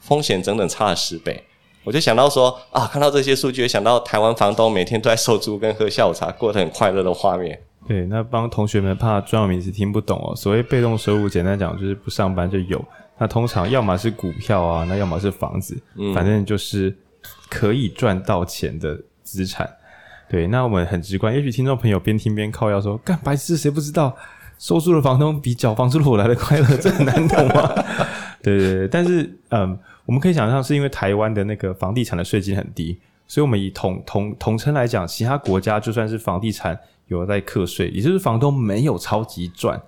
[0.00, 1.44] 风险整整差了十倍。
[1.88, 7.58] 我就想到说啊，看到这些数据，想到台湾房东每天都在收租跟喝下午茶，过得很快乐的画面。
[7.86, 10.36] 对，那帮同学们怕专有名词听不懂哦。
[10.36, 12.84] 所谓被动收入，简单讲就是不上班就有。
[13.16, 16.94] 那通常要么是股票啊，那要么是房子，嗯，反正就是
[17.48, 19.66] 可以赚到钱的资产。
[20.28, 24.14] 对，那我们很直观，也许听众朋友边听边靠腰说，干白痴，谁不知道
[24.58, 26.76] 收租的房东比缴房租的我来的快乐？
[26.76, 27.72] 这很难懂吗？
[28.44, 29.78] 对对对，但是嗯。
[30.08, 39.78] 我们可以想象，是因为台湾的那个房地产的税金很低，所以我们以统统统称来讲，其他国家就算是房地产有在课税，也就是房东没有超级赚，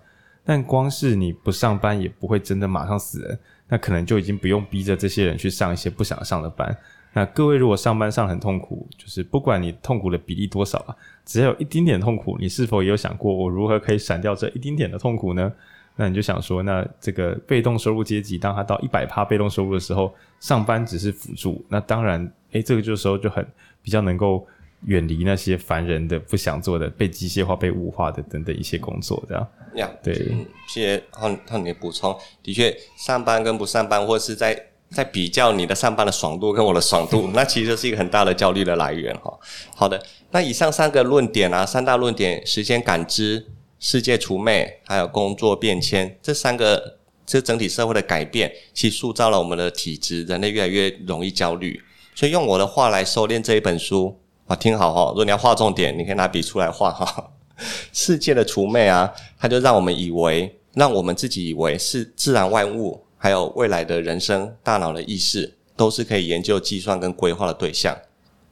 [0.44, 6.76] 但光是你不上班也不会真的马上死人，那可能就已经不用逼着这些人去上一些不想上的班。
[7.14, 15.50] 那各位如果上班上很痛苦，就是不管你痛苦的比例多少啊，只要有一丁点痛苦，你是否也有想过我如何可以闪掉这一丁点的痛苦呢？
[15.96, 22.20] 那你就想说，那这个被动收入阶级，当他到一百趴被动收入的时候，上班只是辅助，那当然，
[22.52, 23.46] 诶、欸，这个就时候就很
[23.82, 24.46] 比较能够
[24.86, 29.46] 远离那些烦人的、不想做的、被机械化、被物化的等等一些工作，这样。
[29.74, 32.18] 呀，对，嗯、谢谢浩浩你的补充。
[32.42, 34.58] 的确，上班跟不上班，或是在
[34.90, 39.38] 在比较你的上班的爽度跟我的爽度，那其实是一个很大的焦虑的来源哈。
[39.76, 43.46] 好的，那以上三个论点啊，三大论点：时间感知。
[43.80, 51.82] 世界除魅，还有工作变迁，这三个这整体社会的改变，其实塑造了我们的体质，人类越来越容易焦虑。
[52.14, 57.30] 所以用我的话来收敛这一本书啊，听好哈，如果你要画重点，你可以拿笔出来画哈。
[57.92, 67.96] 世界的除魅啊，它就让我们以为，让我们自己以为是自然万物，还有未来的人生、大脑的意识，都是可以研究、计算跟规划的对象。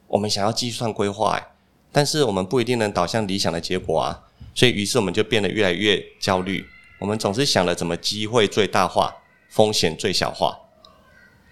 [0.06, 1.38] 我们想要计算规划，
[1.92, 4.22] 但是我们不一定能导向理想的结果啊。
[4.58, 6.66] 所以，于是我们就变得越来越焦虑。
[6.98, 9.14] 我们总是想着怎么机会最大化，
[9.48, 10.58] 风险最小化。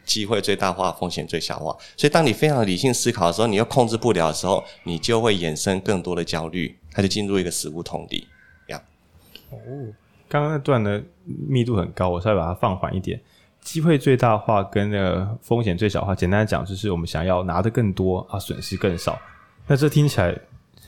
[0.05, 1.67] 机会最大化，风险最小化。
[1.97, 8.27] 所以，当你非常理性思考的时候，你又控制不了的时候，你就会衍生更多的焦虑，它就进入一个死胡同里。
[8.67, 8.83] 呀，
[9.51, 9.57] 哦，
[10.29, 13.21] 刚刚那段的密度很高，我稍微把它放缓一点。
[13.61, 19.17] 机会最大化跟那个风险最小化，简单来讲，就是我们想要拿的更多啊，损失更少。
[19.69, 20.37] 那这听起来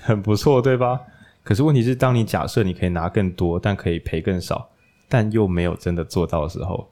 [0.00, 1.00] 很不错，对吧？
[1.48, 4.68] 可是问题是，当你假设你可以拿更多，但可以赔更少，
[5.08, 6.87] 但又没有真的做到的时候，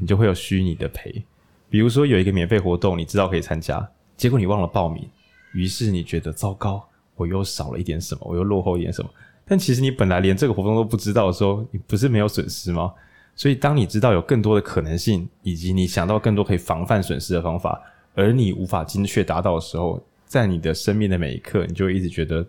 [0.00, 1.22] 你就会有虚拟的赔。
[1.68, 5.06] 比如说有一个免费活动，你知道可以参加，结果你忘了报名，
[5.52, 6.82] 于是你觉得糟糕，
[7.16, 9.10] 我又少了一点什么，我又落后一点什么。
[9.44, 12.94] 但其实你本来连这个活动都不知道的时候，你不是没有损失吗？
[13.36, 17.78] 所以当你知道有更多的可能性，以及你想到更多可以防范损失的方法，
[18.14, 22.42] 而你无法精确达到的时候，在你的生命的每一刻，你就一直觉得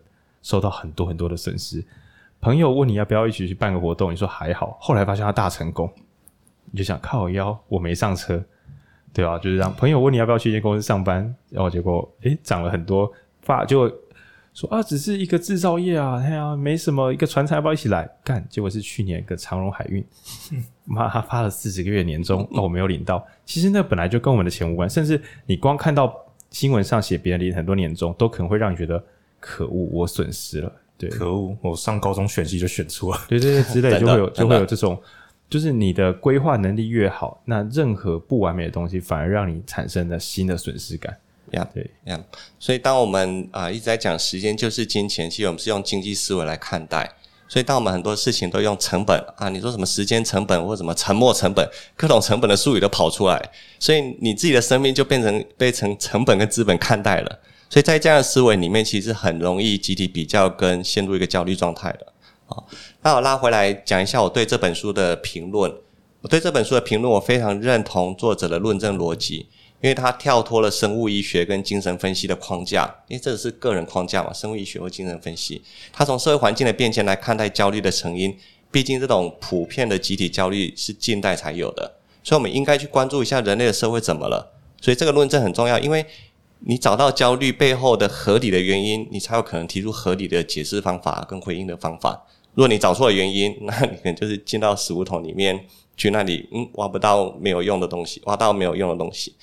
[0.43, 1.83] 受到很多很多的损失。
[2.39, 5.91] 朋友问你要不要一起去办个活动，你说还好，后来发现他大成功，
[6.69, 8.43] 你就想靠腰，我没上车。
[9.13, 9.73] 对啊，就是这样。
[9.75, 13.11] 朋友问你要不要去一间公司上班，然后结果诶涨了很多，
[13.43, 13.87] 发就
[14.53, 18.43] 说啊，只是一个制造业啊，哎呀，没什么，一个传产要不要一起来干？
[18.49, 20.03] 结果是去年一个长荣海运，
[20.83, 23.25] 妈他发了四十个月年终，那我没有领到。
[23.45, 26.13] 其实那本来就跟我们的钱无关，甚至你光看到
[26.49, 29.03] 新闻上写别人领很多年终，都可能会让你觉得
[29.45, 30.71] 可恶，我损失了。
[30.97, 34.97] 对，可恶，我上高中选系就选错了，对对对，之类 就会有就会有这种。
[35.49, 41.15] 就是你的规划能力越好，那任何不完美的东西反而让你产生了新的损失感。
[41.51, 42.19] 呀，对呀。
[42.57, 47.07] 所以当我们啊、呃、一直在讲时间就是金钱，其实我们是用经济思维来看待。
[47.47, 57.39] 所以当我们很多事情都用成本啊，你说什么时间成本或什么沉没成本，各种成本的术语都跑出来，所以你自己的生命就变成被成成本跟资本看待了。
[57.73, 62.13] 所以在这样的思维里面，其实很容易集体比较跟陷入一个焦虑状态的。
[62.45, 62.67] 好，
[63.01, 65.73] 那我拉回来讲一下我对这本书的评论。
[66.21, 69.47] 我对这本书的评论，我非常认同作者的论证逻辑，
[69.81, 78.37] 因为他跳脱了生物医学跟精神分析的框架，因为这是个人框架嘛，生物医学或精神分析，他从社会环境的变迁来看待焦虑的成因。
[78.69, 84.51] 毕竟这种普遍的集体焦虑是近代才有的，所以我们应该去关注一下人类的社会怎么了。
[84.79, 86.05] 所以这个论证很重要，因为
[86.65, 92.25] 你找到焦虑背后的合理的原因，你才有可能提出合理的解释方法跟回应的方法。
[92.53, 95.65] 如果你找错了原因，那你可能就是进到死胡同里面
[95.97, 99.33] 去，那里嗯挖不到没有用的东西，挖到没有用的东西。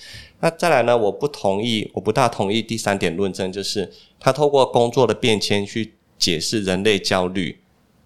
[0.40, 0.96] 那再来呢？
[0.96, 7.58] 我不同意，我不大同意第三点论证，就是他透过工作的变迁去解释人类焦虑，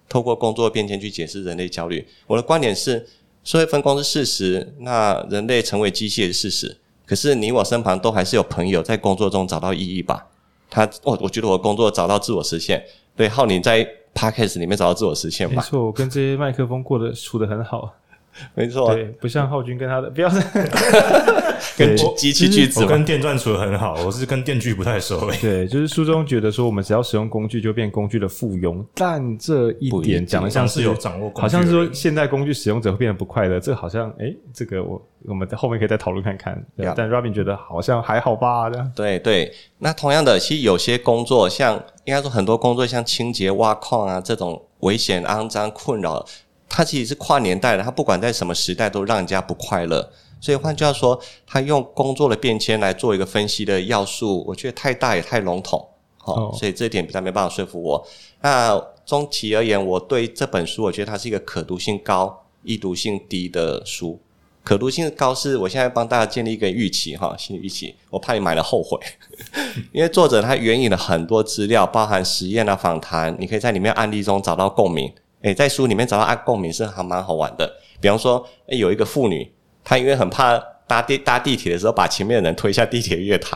[0.09, 2.05] 透过工作变迁去解释人类焦虑。
[2.27, 3.07] 我的观点是，
[3.45, 6.77] 社会分工是事实，那人类成为机械是事实。
[7.05, 10.25] 可是你我身旁都还是有朋友在工作中找到意义吧？
[10.69, 12.83] 他我，我觉得我工作找到自我实现。
[13.15, 13.87] 对，浩宁在。
[14.15, 15.61] Podcast 里面找到自我实现嘛？
[15.61, 17.93] 没错，我跟这些麦克风过得处得很好。
[18.53, 20.29] 没错，对，不像浩君跟他的，不要
[21.77, 25.29] 跟机器锯子，我跟电钻处得很好，我是跟电锯不太熟。
[25.41, 33.59] 对，就是书中觉得说，我们只要使用工具就变工具的附庸，但这一点讲的像是有掌握，好像是说现代工具使用者会变得不快乐。
[33.59, 36.65] 这好像，哎、欸，这个我我们在后面可以再讨论看看。
[36.77, 38.69] 对，但 Robin 觉得好像还好吧？
[38.69, 38.91] 这样。
[38.95, 46.25] 对对，那同样的，其实有些工作，像应该说很多工作，像清洁、挖矿啊这种危险、肮脏、困扰。
[46.67, 50.11] 它其实是跨年代的，它不管在什么时代都让人家不快乐。
[50.41, 55.83] 所以换句话说，他用工作的变迁来做一个分析的要素，我觉得太大也太笼统，
[56.17, 58.07] 好，所以这一点比较没办法说服我。
[58.41, 64.19] 那中期而言，我对这本书，我觉得它是一个可读性高、易读性低的书。
[64.63, 68.99] 可读性高是我现在帮大家建立一个预期哈，心理预期，我怕你买了后悔，
[69.93, 75.11] 因为作者他援引了很多资料，包含实验啊、访谈，你可以在里面案例中找到共鸣。
[75.45, 77.71] 诶，在书里面找到啊共鸣是还蛮好玩的。
[78.01, 79.47] 比方说，诶，有一个妇女，
[79.83, 83.55] 她因为很怕搭地搭地铁的时候把前面的人推下地铁月台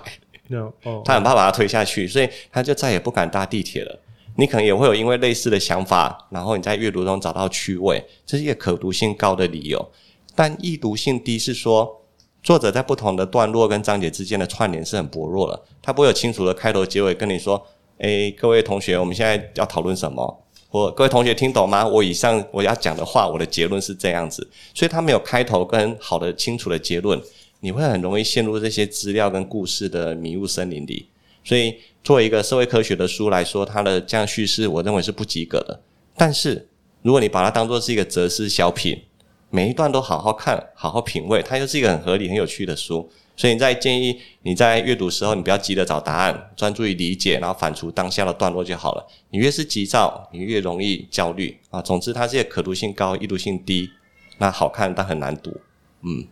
[0.49, 3.99] ，no, oh, 她很怕把他推下去，所以她就再也不敢搭地铁了。
[4.35, 9.91] 你可能也会有因为类似的想法，然后你在阅读中找到趣味，这是一个可读性高的理由。
[10.35, 12.01] 但易读性低是说，
[12.43, 17.65] 作者在不同的段落跟章节之间的串联是很薄弱的，他不会有清楚的开头结尾跟你说，
[17.97, 20.45] 诶，各位同学，我们现在要讨论什么？
[20.71, 21.87] 我各位同学听懂吗？
[21.87, 24.47] 我以上我要讲的话，我的结论是这样子。
[24.73, 27.19] 所以他没有开头跟好的清楚的结论，
[27.61, 31.07] 你会很容易陷入这些资料跟故事的迷雾森林里。
[31.43, 35.81] 所以作为一个社会科学的书来说，它的这样叙事，我认为是不及格的。
[36.15, 36.67] 但是
[37.01, 39.01] 如果你把它当做是一个哲思小品，
[39.49, 43.09] 每一段都好好看，好好品味，它又是一个很合理、很有趣的书。
[43.39, 49.07] 所以，你在建议你在阅读时候，你不要急着找答案，专注于理解，然后反刍当下的段落就好了。
[49.29, 51.81] 你越是急躁，你越容易焦虑啊。
[51.81, 53.91] 总之，它这些可读性高、易读性低，
[54.39, 55.55] 那好看但很难读。
[56.01, 56.27] 嗯，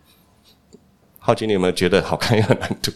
[1.18, 2.92] 浩君，你有没有觉得好看又很难读？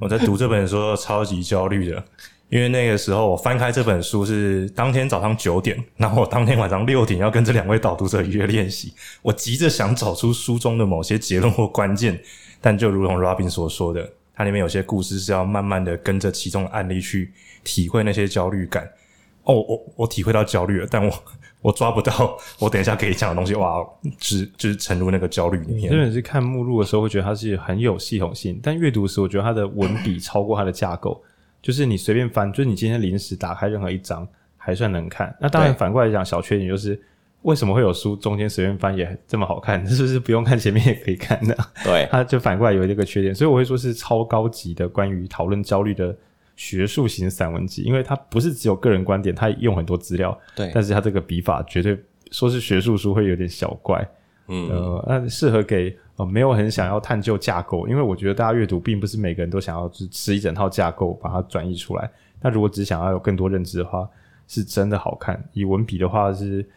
[0.00, 2.04] 我在读这本书超级焦虑的，
[2.50, 12.22] 因为那个时候我翻开这本书是当天早上九点，然后我当天晚上六点要跟这两位导读者约练习，我急着想找出书中的某些结论或关键。
[12.60, 17.32] 但就如同 Robin 所说的，它里面有些故事是要慢慢的跟着其中的案例去
[17.64, 18.88] 体会那些焦虑感。
[19.44, 21.12] 哦，我我体会到焦虑了，但我
[21.62, 23.54] 我抓不到我等一下可以讲的东西。
[23.54, 23.82] 哇，
[24.18, 25.90] 就是就是沉入那个焦虑里面。
[25.90, 31.22] 真的是看目录的时候会觉得它是很有系统性，但阅读时我觉得它的文笔超过它的架构，
[31.62, 35.34] 就是你随便翻，就是你今天临时打开任何一章还算能看。
[35.40, 37.00] 那当然反过来讲，小缺点就是。
[37.42, 39.84] 为什么会有书中间随便翻也这么好看？
[39.86, 41.56] 是不是不用看前面也可以看的？
[41.84, 46.14] 对， 它就反过来有这个缺点，所以我会说是超高级的关于讨论焦虑的
[46.56, 50.36] 学术型散文集，因为它不是只有个人观点，它用很多资料。
[50.56, 51.96] 对，但是它这个笔法绝对
[52.32, 54.06] 说是学术书会有点小怪。
[54.48, 62.10] 嗯，呃，那适合给呃没有很想要探究架构，因为我觉得大家阅读并不是每个人都想要只吃一整套架构把它转译出来。
[62.40, 64.08] 那如果只想要有更多认知的话，
[64.48, 65.42] 是真的好看。
[65.52, 66.68] 以文笔的话是。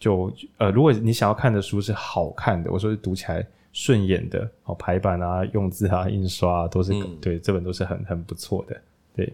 [0.00, 8.74] 就呃，如果你想要看的书是好看的，我说是读起来顺眼的，哦，排版啊、用字啊、印刷啊，都是、嗯、对，这本都是很很不错的，
[9.14, 9.30] 对，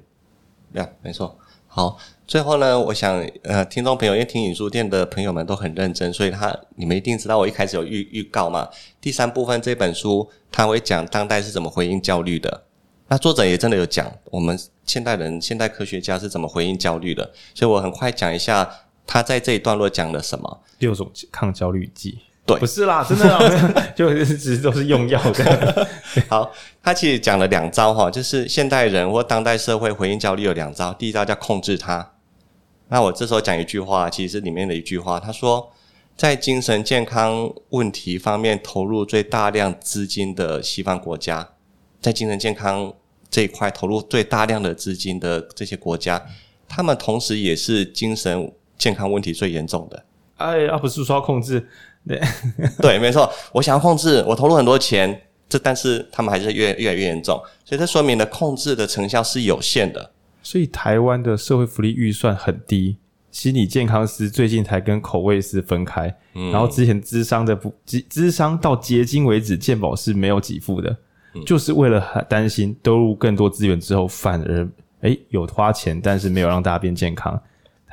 [0.73, 1.39] 呀、没错。
[1.69, 8.69] 好，最后呢，我想呃，听众朋友，因为听影书店的朋友们都很认真，所以他你们一定知道，我一开始有预预告嘛。
[9.01, 12.65] 第三部分这本书，他会讲当代是怎么回应焦虑的。
[13.07, 17.31] 那作者也真的有讲，我们现代人、现代科学家是怎么回应焦虑的。
[17.55, 18.69] 所以我很快讲一下。
[19.07, 20.63] 他在这一段落讲了什么？
[20.79, 22.19] 六种抗焦虑剂？
[22.45, 25.89] 对，不是啦，真的啦， 就只是都是用药的。
[26.31, 30.95] 好，他其实讲了两招哈，就是现代人或当代社会回应焦虑有两招。
[30.95, 32.13] 第一招叫控制它。
[32.89, 35.73] 那我这时候讲一句话，其实是里面的一句话，他说，
[36.17, 41.49] 在精神健康问题方面投入最大量资金的西方国家，
[42.01, 42.95] 在精神健康
[43.29, 46.25] 这一块投入最大量的资金的这些国家，
[46.69, 48.53] 他们同时也是精神。
[48.79, 50.05] 健康问题最严重的，
[50.37, 51.67] 哎，啊，不是说要控制，
[52.07, 52.21] 对，
[52.81, 60.11] 对，没错，我想要控制，我投入很多钱，这但是他们还是越越来越严重，所以这说明了控制的成效是有限的。
[60.43, 62.99] 所以台湾的社会福利预算很低，
[63.33, 70.97] 心理健康师最近才跟口味师分开，嗯，然后之前咨商的不咨商到结晶为止，健保是没有给付的，
[71.35, 74.69] 嗯，就是为了担心投入更多资源之后，反而
[75.01, 77.41] 哎有花钱，但是没有让大家变健康。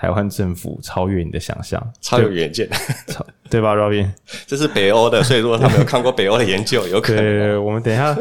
[0.04, 2.68] 台湾政府超越你的想象，超有远见，
[3.08, 4.12] 超对吧，Robin？
[4.46, 7.64] 这是北欧的，所以如果他没有看过北欧的研究，有可能。
[7.64, 8.14] 我们等一下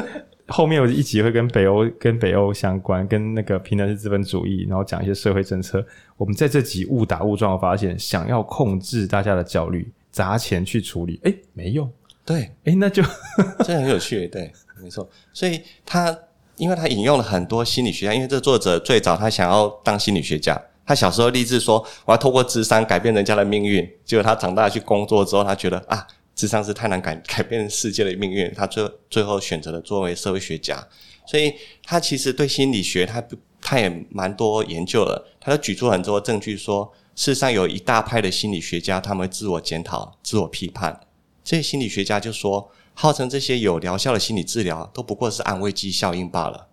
[0.46, 5.84] 后面有一集会跟北欧跟北欧相关，跟那个平等式资本主义，然后讲一些社会政策。
[6.16, 11.90] 我们在这集误打误撞发现，想要控制大家的焦虑，砸钱去处理，哎，没用。
[12.24, 13.02] 对，哎，那就
[13.66, 14.28] 这很有趣。
[14.28, 15.10] 对，没错。
[15.32, 16.16] 所以他，
[16.56, 20.56] 因为他引用了很多心理学家，因为这作者最早他想要当心理学家。
[20.84, 28.52] 他小时候立志说：“我要透过智商改变人家的命运。”结果他长大去工作之后，他觉得啊，智商是太难改改变世界的命运。
[28.54, 30.86] 他最最后选择了作为社会学家。
[31.24, 33.22] 所以他其实对心理学他
[33.60, 35.24] 他也蛮多研究了。
[35.40, 41.00] 他都举出很多证据说，世上有一大派的心理学家，他们会自我检讨、自我批判。
[41.44, 46.68] 这些心理学家就说，号称这些有疗效的心理治疗，都不过是安慰剂效应罢了。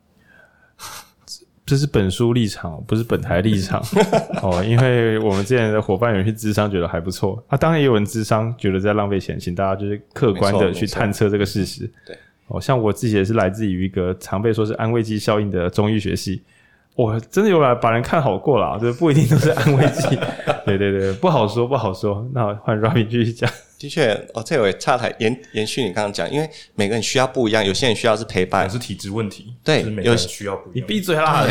[1.69, 3.79] 这是本书立场，不是本台立场
[4.41, 4.63] 哦。
[4.63, 7.55] 因为我们之前的伙伴有人去咨商，觉得还不错啊。
[7.55, 11.88] 当然也有人智商，觉得在浪费钱，请大家就是客观的去探测这个事实。
[12.08, 16.41] 对，哦，像我自己也是来自于一个常被说是安慰剂效应的中医学系，
[16.96, 20.17] 我真的有来把人看好过了，这不一定都是安慰剂。
[20.65, 22.27] 对对对，不好说，不好说。
[22.33, 23.48] 那换 Robin 继续讲。
[23.80, 30.73] 的确，哦，这位差台延延续你刚刚讲，因为每个人需要不一样，有些人需要是陪伴，是体质问题，对，每个人需要不一样。
[30.75, 31.48] 你闭嘴啦！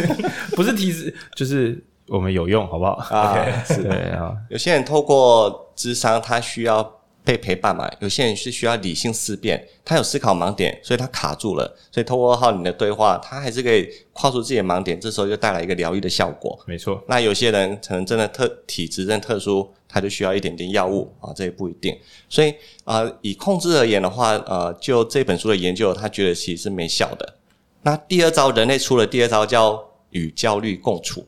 [0.54, 2.92] 不是体质，就是我们有用，好不好？
[3.16, 4.36] 啊，是， 的啊。
[4.50, 11.76] 有些人透过智商，他需要被陪伴嘛，有些人是需要理性思辨，他有思考盲点，所以他卡住了。
[11.90, 16.58] 所以透过浩你的对话，他还是可以跨出自己的盲点，这时候就带来一个疗愈的效果。
[16.66, 17.02] 没错。
[17.08, 21.96] 那有些人可能真的特体质真特殊，他就需要一点点药物啊，这也不一定。
[22.28, 22.50] 所以
[22.84, 27.34] 啊、呃，以控制而言的话，呃，就这本书的研究，他觉得其实是没效的。
[27.82, 31.26] 那第二招，人类出了第二招叫与焦虑共处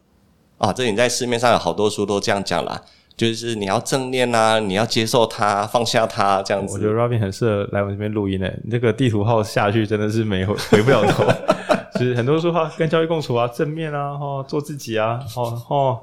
[0.58, 2.80] 啊，这你在市面上有好多书都这样讲啦。
[3.14, 6.74] 就是你要正念啊，你要接受它，放下它，这样子。
[6.74, 11.24] 我觉得 Robin 很适合来我们这边录音诶，那个地图号下去真的是没回回不了头。
[12.00, 16.00] 就是很多说话跟焦虑共处啊，正面啊，哦，做自己啊，哦哦，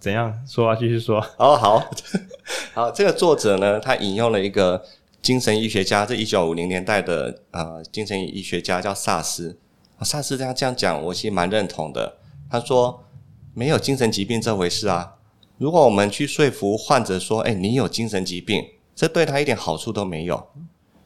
[0.00, 0.76] 怎样说啊？
[0.76, 1.18] 继续说。
[1.36, 1.90] 哦，好，
[2.74, 4.84] 好，这个作者呢，他引用了一个
[5.20, 9.58] 精神医学家，这一九五零年代的呃精神医学家叫萨斯。
[10.00, 12.16] 萨斯这样这样讲，我其实蛮认同的。
[12.50, 13.04] 他说
[13.54, 15.14] 没有精神疾病这回事啊。
[15.58, 18.64] 如果我们去说服患者说：“哎，你有精神疾病”，
[18.96, 20.44] 这对他一点好处都没有，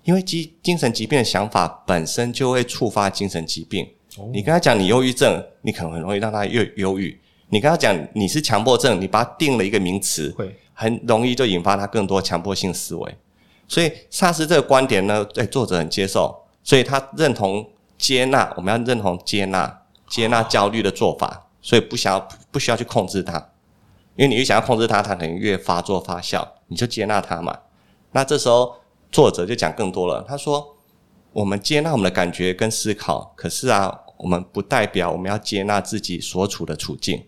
[0.04, 3.86] 因为精精神疾病的想法本身就会触发精神疾病。
[4.32, 7.14] 你跟他讲你忧郁症，你可能很容易让他越忧郁；
[7.48, 13.16] 你跟他讲你是强迫症，你把他定了一个名词，会很容易就引发他更多强迫性思维。
[13.68, 23.50] 所以萨斯这个观点呢，对作者很接受，所以他认同接纳，我们要认同接纳接纳焦虑的做法，所以不想要不需要去控制它。
[24.16, 27.58] 因为你越想要控制它，它可能越发作发酵，你就接纳它嘛。
[28.12, 28.76] 那这时候
[29.12, 30.76] 作者就讲更多了，他说
[31.32, 37.24] ：“我们接纳我们的感觉跟思考，可是啊，我们不代表我们要接纳自己所处的处境。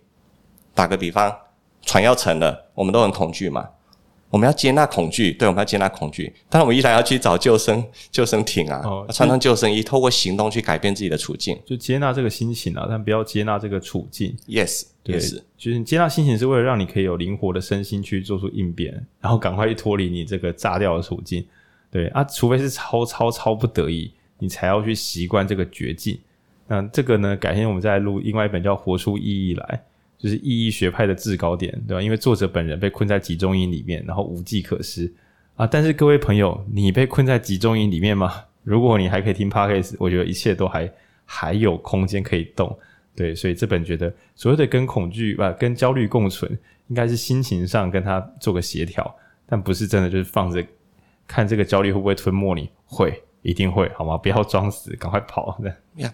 [0.78, 1.36] 打个比方，
[1.82, 3.68] 船要沉了，我们都很恐惧嘛。”
[4.30, 6.30] 我们要接纳恐惧，对，我们要接纳恐惧。
[6.50, 14.36] 但是我们依然要去找救生救生艇啊，哦、穿上救生衣，透过行动去改变自己的处境，就接纳这个心情啊，但不要接纳这个处境。
[14.46, 15.40] Yes，对，yes.
[15.56, 21.44] 就是接纳心情是为了让你可以有灵活的身心去做出应变， 然后赶快去脱离你这个炸掉的处境。
[21.90, 26.18] 对啊，除非是超超超不得已，你才要去习惯这个绝境。
[26.66, 29.64] 那这个呢，改天我们再来录另外一本叫《活出意义来》。
[30.18, 32.02] 就是意义学派的制高点，对吧？
[32.02, 35.12] 因为作者本人被困在集中营里面，然后无计可施
[35.54, 35.66] 啊。
[35.66, 38.44] 但是各位朋友，你被困在集中营里面吗？
[38.64, 40.92] 如果你还可以听 Podcast，我觉得一切都还
[41.24, 42.76] 还有空间可以动。
[43.16, 46.50] 对，所以这本觉得所谓的跟恐惧吧、啊，跟焦虑共存，
[46.88, 49.12] 应该是心情上跟他做个协调，
[49.46, 50.64] 但不是真的就是放着
[51.26, 54.16] 看这个焦虑会不会吞没你，会，一定会，好吗？
[54.16, 55.58] 不要装死，赶快跑。
[55.62, 55.72] 对。
[56.02, 56.12] 呀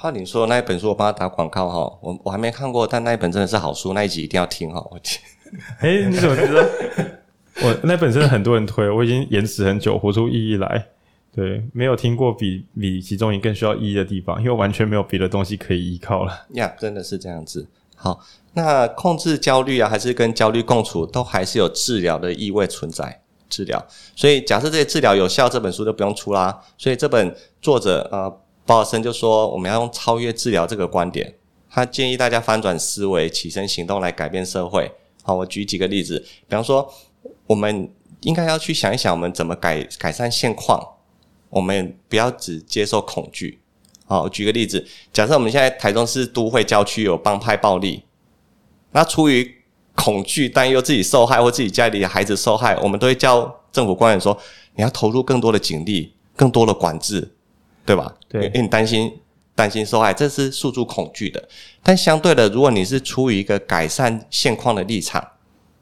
[0.00, 1.98] 浩林说那一本书，我帮他打广告哈。
[2.00, 4.80] 我我还没看过，但那一本真的是好书，那一集一定要听哈。
[4.92, 5.20] 我天，
[5.82, 6.62] 哎，你怎么知道？
[7.66, 10.86] 我那本真的很多人推，我已经延迟很久，活出意义来。
[11.34, 16.46] 对，没有听过比比集中营更需要意义的地方，因为完全没有别的东西可以依靠了。
[16.52, 17.66] 呀，真的是这样子。
[17.96, 18.20] 好，
[18.52, 23.20] 那控制焦虑啊，还是跟焦虑共处，都还是有治疗的意味存在。
[23.50, 23.84] 治疗，
[24.14, 26.62] 所以假设这些治疗有效，这本书就不用出啦。
[26.76, 28.40] 所以这本作者呃。
[28.68, 31.34] 鲍尔森就说：“我们要用超越治疗这个观点，
[31.70, 34.92] 他建议大家翻转思维，起身行动来改变社会。
[35.22, 36.92] 好，我举几个例子，比方说，
[37.46, 37.90] 我们
[38.20, 40.86] 应该要去想一想，我们怎么改改善现况。
[41.48, 43.58] 我们不要只接受恐惧。
[44.04, 48.02] 好，举个例子，假设我们现在台中市都会郊区有帮派暴力，
[48.92, 49.62] 那出于
[49.94, 54.38] 恐惧，担忧自己受害或自己家里的孩子受害，我们都会叫政府官员说：
[54.74, 57.32] 你要投入更多的警力，更多的管制。”
[57.88, 58.14] 对吧？
[58.28, 59.10] 对，因为你担心
[59.54, 61.48] 担心受害，这是诉诸恐惧的。
[61.82, 65.26] 但相对的，如果你是出于一个改善现况的立场，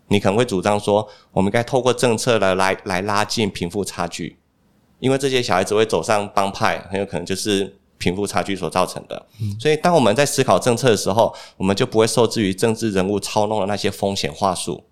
[0.07, 4.39] 你可能会主张说，我们该透过政策来来来拉近贫富差距，
[5.01, 9.27] 因为这些小孩子会走上帮派，很有可能就是贫富差距所造成的。
[9.43, 9.57] 嗯。
[9.59, 14.85] 所以，当我们在思考政策的时候，我们就不会受制于政治人物操弄的那些风险话术。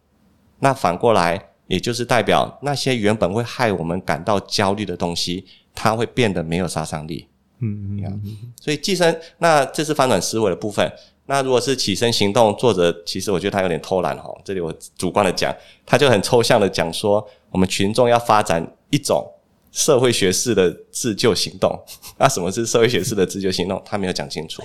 [0.59, 5.47] 那反过来，也就是代表那些原本会害我们感到焦虑的东西。
[5.75, 7.29] 它会变得没有杀伤力，
[7.61, 10.91] 嗯嗯，所以寄生，那这是翻转思维的部分。
[11.27, 14.33] 那如果是起身行动，作者其实我觉得他有点偷懒哈。
[14.45, 15.55] 这里我主观的讲，
[15.85, 19.27] 他就很抽象的讲说，我们群众要发展一种
[19.73, 21.79] 社会学式的自救行动。
[22.19, 23.83] 那什么是社会学式的自救行动？
[23.85, 24.63] 他没有讲清楚。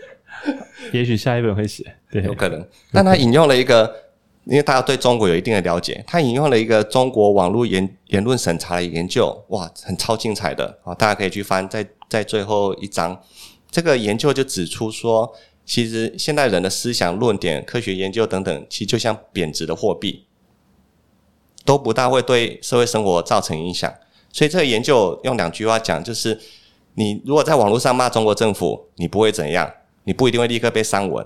[0.92, 2.66] 也许下一本会写，对，有可能。
[2.92, 4.09] 但他引用了一个。
[4.44, 10.94] 因为大家对中国有一定的了解，他引用了一个中国网络言言论审查的研究，哇，很超精彩的啊！
[10.94, 13.22] 大家可以去翻，在在最后一章，
[13.70, 15.32] 这个研究就指出说，
[15.64, 20.24] 其实现代人的思想论点、科学研究等等，其实就像贬值的货币，
[21.64, 23.92] 都不大会对社会生活造成影响。
[24.32, 26.40] 所以这个研究用两句话讲，就是
[26.94, 29.70] 你如果在网络上骂中国政府，你不会怎样，
[30.04, 31.24] 你不一定会立刻被删文。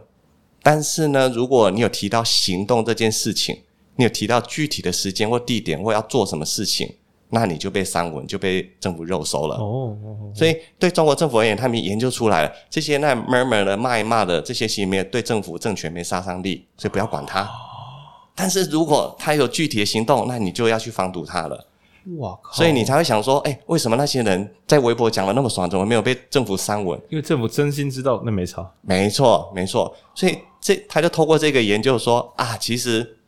[0.64, 3.56] 但是呢，如果你有提到行动这件事情，
[3.96, 6.90] 你有提到具体的时间或地点或要做什么事情，
[7.28, 9.56] 那你就被删文，就被政府肉收了。
[9.56, 9.94] 哦，
[10.34, 17.46] 所以对中国政府而言，他们研究出来了这些那 murmur 的骂一骂的这些行为对政府政权没杀伤力，所以不要管他。
[18.34, 21.68] 但是如果他有具体的行动，那你就要去防堵他了。
[22.18, 22.52] 哇靠！
[22.52, 27.00] 所以你才会想说，哎、欸，为什么那些人在微博讲的那么爽，怎么没有被政府删文？
[27.08, 28.70] 因为政府真心知道那没差。
[28.82, 29.96] 没错，没错。
[30.14, 33.18] 所以这他就透过这个研究说啊，其实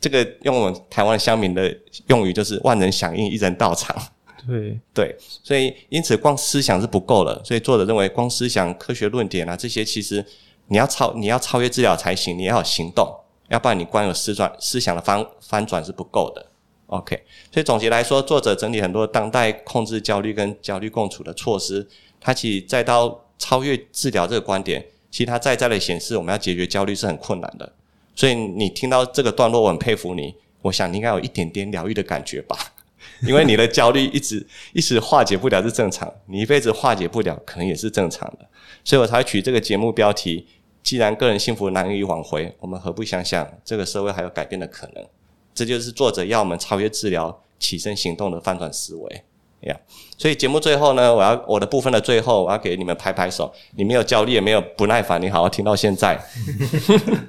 [0.00, 1.76] 这个用我们台湾乡民的
[2.06, 4.00] 用语就是万人响应，一人到场。
[4.46, 7.42] 对 对，所以因此光思想是不够了。
[7.44, 10.24] 所以作者认为，光思想、科学论点啊这些，其实
[10.68, 13.12] 你要超你要超越治疗才行，你要有行动，
[13.48, 16.46] 要不然你光有思转思想的翻翻转是不够的。
[16.86, 17.20] OK，
[17.52, 21.88] 所以总结来说，作者整理很多当代控制焦虑跟焦虑共处的措施。
[22.20, 27.72] 他其实再到超越治疗这个观点，其实他在在的显示，我们要解决焦虑是很困难的。
[28.14, 30.34] 所以你听到这个段落，我很佩服你。
[30.62, 32.56] 我想你应该有一点点疗愈的感觉吧？
[33.22, 38.48] 因为你的焦虑一直一时化解不了是正常，你一辈子化解不了可能也是正常的。
[38.84, 40.46] 所以我才取这个节目标题：
[40.82, 45.06] 既然个人幸福难以挽回，我们何不想想这个社会还有改变的可能？
[45.54, 49.22] 这就是作者要我们超越治疗、起身行动的翻转思维
[49.60, 49.76] 呀。
[50.16, 53.52] 所以节目最后呢，我要我的部分的最后，我要给你们拍拍手。
[53.76, 56.20] 你没有焦虑，也没有不耐烦，你好好听到现在。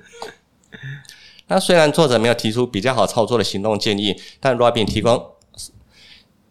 [1.47, 5.31] 那虽然作者没有提出比较好操作的行动建议，但 Robin 提供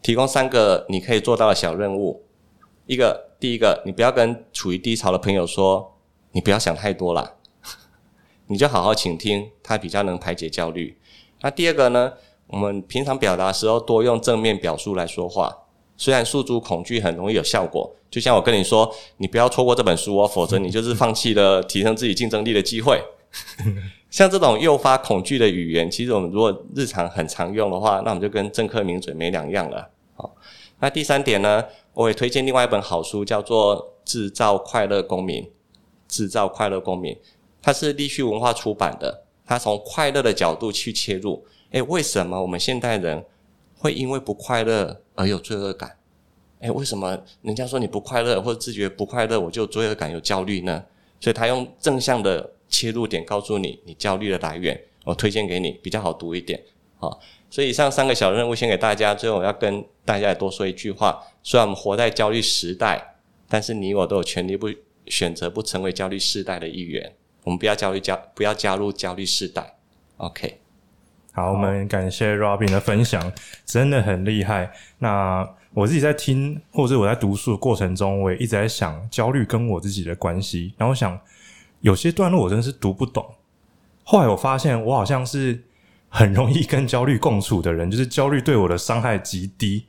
[0.01, 2.25] 提供三个你可以做到的小任务。
[2.85, 5.97] 一个，第一个，你不要跟处于低潮的朋友说，
[6.31, 7.35] 你不要想太多啦，
[8.47, 10.97] 你就好好倾听，他比较能排解焦虑。
[11.41, 12.13] 那第二个呢？
[12.47, 15.55] 我们平常表达时候多用正面表述来说话。
[15.99, 23.03] 虽然诉诸恐惧很容易有效果，就像我跟你说，你不要错过这本书哦，否则你就是放弃了提升自己竞争力的机会。
[24.09, 29.87] 像这种诱发恐惧的语言，其实我们如果日常很常用的话，那我们就跟政客名嘴没两样了。
[30.15, 30.33] 好，
[30.79, 31.63] 那第三点呢？
[31.93, 33.77] 我也推荐另外一本好书，叫做
[34.09, 35.43] 《制造快乐公民》。
[36.07, 37.15] 制造快乐公民，
[37.61, 39.25] 它是立讯文化出版的。
[39.45, 43.23] 它从快乐的角度去切入，诶，为什么我们现代人
[43.79, 45.97] 会因为不快乐而有罪恶感？
[46.59, 50.83] 诶，为什么人家说你不快乐或者自觉不快乐，我就有罪恶感、有焦虑呢？
[51.21, 56.61] 所以他用正向的切入点告诉你，你焦虑的来源，我推荐给你，比较好读一点。
[56.97, 57.17] 好，
[57.49, 63.15] 所以以上三个小任务先给大家，最后我要跟大家也多说一句话：虽然我们活在焦虑时代，
[63.47, 64.69] 但是你我都有权利不
[65.05, 67.15] 选择不成为焦虑世代的一员。
[67.45, 69.77] 我们不要焦虑，加不要加入焦虑世代。
[70.17, 70.59] OK，
[71.39, 73.31] 好，我们感谢 Robin 的分享，
[73.65, 74.69] 真的很厉害。
[74.97, 80.73] 那我自己在听，或者我在读书的过程中，我也一直在想焦虑跟我自己的关系。
[80.77, 81.17] 然后想
[81.79, 83.25] 有些段落我真的是读不懂。
[84.03, 85.63] 后来我发现，我好像是
[86.09, 89.85] 很容易跟焦虑共处的人，就是焦虑对我的伤害极低，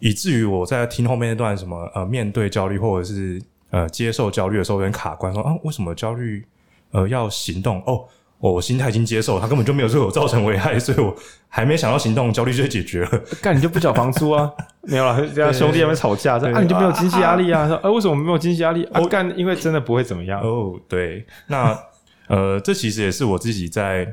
[0.00, 3.42] 以至于我在听后面那段什么呃，面对焦虑或者是。
[3.70, 6.46] 呃，接受焦虑的时候有点卡关，说啊，为什么焦虑
[6.92, 7.82] 呃要行动？
[7.84, 8.04] 哦，
[8.38, 11.14] 我心态已经接受，他根本就没有对我造成危害，所以我
[11.48, 13.22] 还没想到行动，焦虑就解决了。
[13.40, 14.50] 干你就不缴房租啊？
[14.82, 17.66] 没有啦，这样兄弟在那边吵架，说啊你就没有经济压力啊？
[17.66, 18.86] 说哎为什么没有经济压力？
[18.94, 20.40] 我干，因为真的不会怎么样。
[20.40, 21.76] 哦，对，那
[22.28, 24.06] 呃，这其实也是我自己在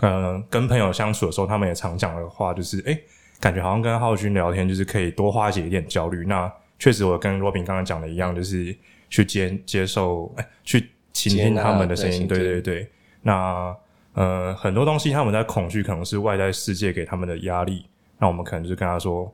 [0.00, 2.98] 呃跟朋友相处的时候，他们也常讲的话，就是哎，
[3.40, 6.24] 感觉好像跟浩君聊天，就是可以多化解一点焦虑。
[6.26, 8.74] 那确实，我跟罗宾刚刚讲的一样，就是
[9.10, 12.28] 去接接受，哎，去倾听他们的声音。
[12.28, 12.90] 对对对，
[13.28, 13.76] 那
[14.14, 17.84] 呃，很多东西他们在恐惧，可能是外在世界给他们的压力。
[18.18, 19.30] 那我们可能就是跟他说，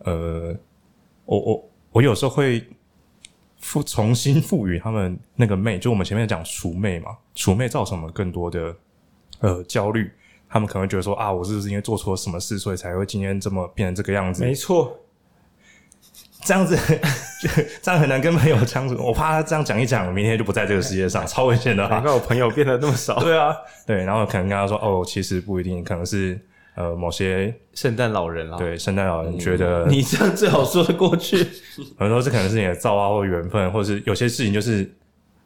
[0.00, 0.54] 呃，
[1.24, 2.62] 我我我有时候会
[3.58, 8.76] 复重新赋予他们那个魅，就我们前面讲除魅嘛，除魅造成我们更多的
[9.40, 10.10] 呃焦虑。
[10.46, 14.44] 他们可能觉得说啊，我是不是因为做错了什么事，所以才会今天这么变成这个样子？
[14.44, 14.94] 没错。
[16.44, 16.76] 这样子，
[17.80, 18.96] 这样很难跟朋友相处。
[19.02, 21.88] 我怕他这样讲一讲，明天就不在这个世界上， 超危险的。
[21.88, 23.18] 难怪我朋友变得那么少。
[23.22, 26.38] 对啊，对，然后可能跟他说：“哦，其实不一定，可能是
[26.74, 31.46] 呃某些圣诞老人啊。”对，圣诞老人觉得、嗯、你这样最好说得过去。
[31.96, 34.90] 很多这可能是你的造化或缘分，或者是有些事情就是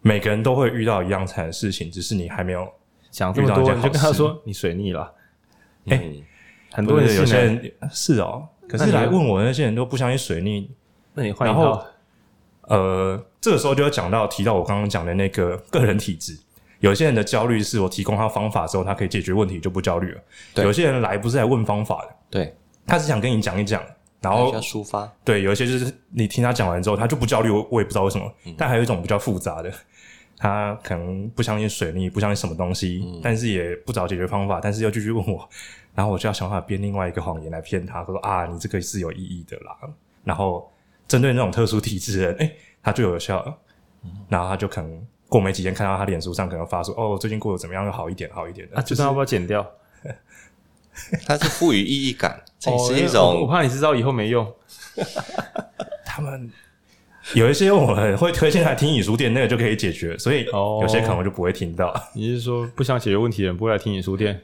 [0.01, 2.67] 每个人都会遇到一样惨的事情，只是你还没有
[3.11, 5.13] 讲这么多，你就跟他说你水逆了。
[5.89, 6.23] 哎、嗯，
[6.73, 10.71] 很多人有些人是哦，可是来问我那些人都不相信水逆。
[11.17, 11.85] 那你换一套，
[12.69, 16.39] 呃，这个时候就要讲到提到我刚刚讲的那个个人体质。
[16.81, 20.21] 有些人的焦虑是我提供他方法之后，他可以解决问题，就不焦虑了。
[20.55, 22.55] 对，有些人来不是来问方法的，对，
[22.87, 23.83] 他是想跟你讲一讲，
[24.21, 25.11] 然后要抒发。
[25.25, 28.31] 对，有一些就是你听他讲完之后，他就不焦虑，我我也不知道为什么。
[28.45, 29.73] 嗯、但还有一种比较复杂的，
[30.37, 35.49] 他可能不相信水逆，不相信什么东西，嗯、但是也不找解决方法，但是又继续问我，
[35.95, 39.75] 然后我就要想办法编另外一个谎言来骗他，说啊，你这个是有意义的啦。
[40.23, 40.71] 然后
[41.09, 42.53] 针对那种特殊体质的人，哎，
[42.83, 43.59] 他就有效
[44.29, 47.85] 然后他就可能过没几天，看到他脸书上可能发说，哦，最近过得怎么样？
[47.85, 48.77] 又好一点，好一点的。
[48.77, 49.67] 啊，就算要不要剪掉？
[51.27, 53.41] 它是赋予意义感， 这是一种、哦。
[53.43, 54.51] 我怕你知道以后没用。
[56.07, 56.51] 他们。
[57.35, 61.89] 有一些我们会推荐来听影书店，那个就可以解决，所以有些可能我就不会听到。
[61.89, 64.41] 哦、你是说不想解决问题的人不会来听影书店？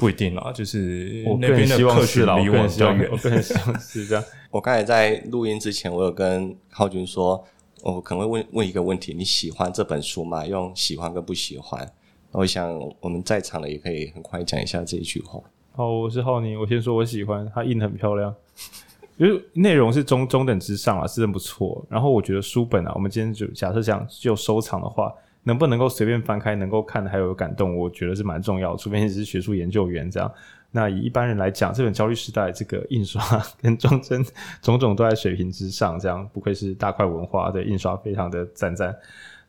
[0.00, 4.24] 不一定啦，就是我更希望是啦，离我比较远， 我更希望是这样。
[4.50, 7.44] 我刚才在录音之前，我有跟浩君说，
[7.82, 10.46] 我可能会问问一个问题：你喜欢这本书吗？
[10.46, 11.86] 用喜欢跟不喜欢。
[12.32, 15.38] 我想我们在场的也可以很快讲一下这一句话。
[15.72, 18.34] 好，我是浩宁，我先说我喜欢，它印的很漂亮。
[19.18, 21.84] 就是内容是中中等之上啊，是真不错。
[21.90, 28.78] 然后我觉得书本啊，我们今天就假设讲就收藏的话，能不能够随便翻开，能够看的还有感动，我觉得是蛮重要的。
[28.78, 30.30] 除非你是学术研究员这样。
[30.70, 33.22] 那以一般人来讲，这本《焦虑时代》这个印刷
[33.60, 34.24] 跟装帧
[34.62, 38.94] 种种都在水平之上，这样不愧是大块文化的印刷，非常的赞赞。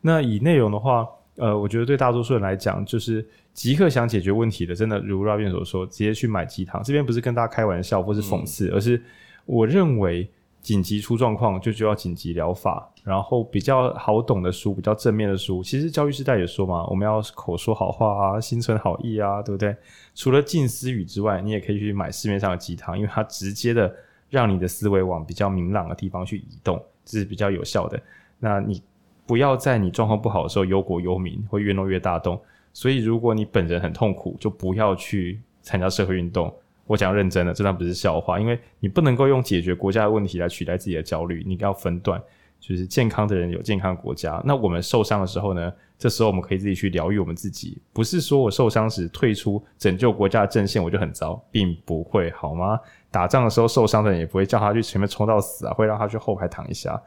[0.00, 6.82] 那以内容的话，呃，我觉得对大多数人来讲，就是即刻想解决问题的，真的如 Robin 所说，直接去买鸡汤。
[6.82, 9.02] 这边不是跟大家开玩笑或是讽刺，而是。
[9.44, 10.30] 我认为
[10.60, 19.74] 紧急出状况就就要紧急疗法，然后比较好懂的书，比较正面的书，其实教育时代也说嘛，我们要口说好话啊，心存好意啊，对不对？
[20.14, 23.92] 除了近思语之外，你也可以去买市面上的鸡汤，因为它直接的
[24.30, 28.00] 让你的思维往比较明朗的地方去移动，这是比较有效的。
[28.38, 28.80] 那你
[29.26, 32.40] 不要在你状况不好的时候忧国忧民，会越弄越大动。
[32.72, 36.54] 所以如果你本人很痛苦，就不要去参加社会运动。
[36.86, 42.22] 我讲认真的，这段不是笑话，因为你不能够用解决国家的问题来取代自己的焦虑，你要分段，
[42.62, 44.40] 就是健康的人有健康的国家。
[44.44, 45.72] 那我们受伤的时候呢？
[45.98, 52.76] 这时候我们可以自己去疗愈我们自己，不是说我受伤时退出拯救国家的阵线我就很糟，并不会好吗？
[53.08, 57.00] 打仗的时候受伤的人也不会叫他去前面冲到死啊，会让他去后排躺一下。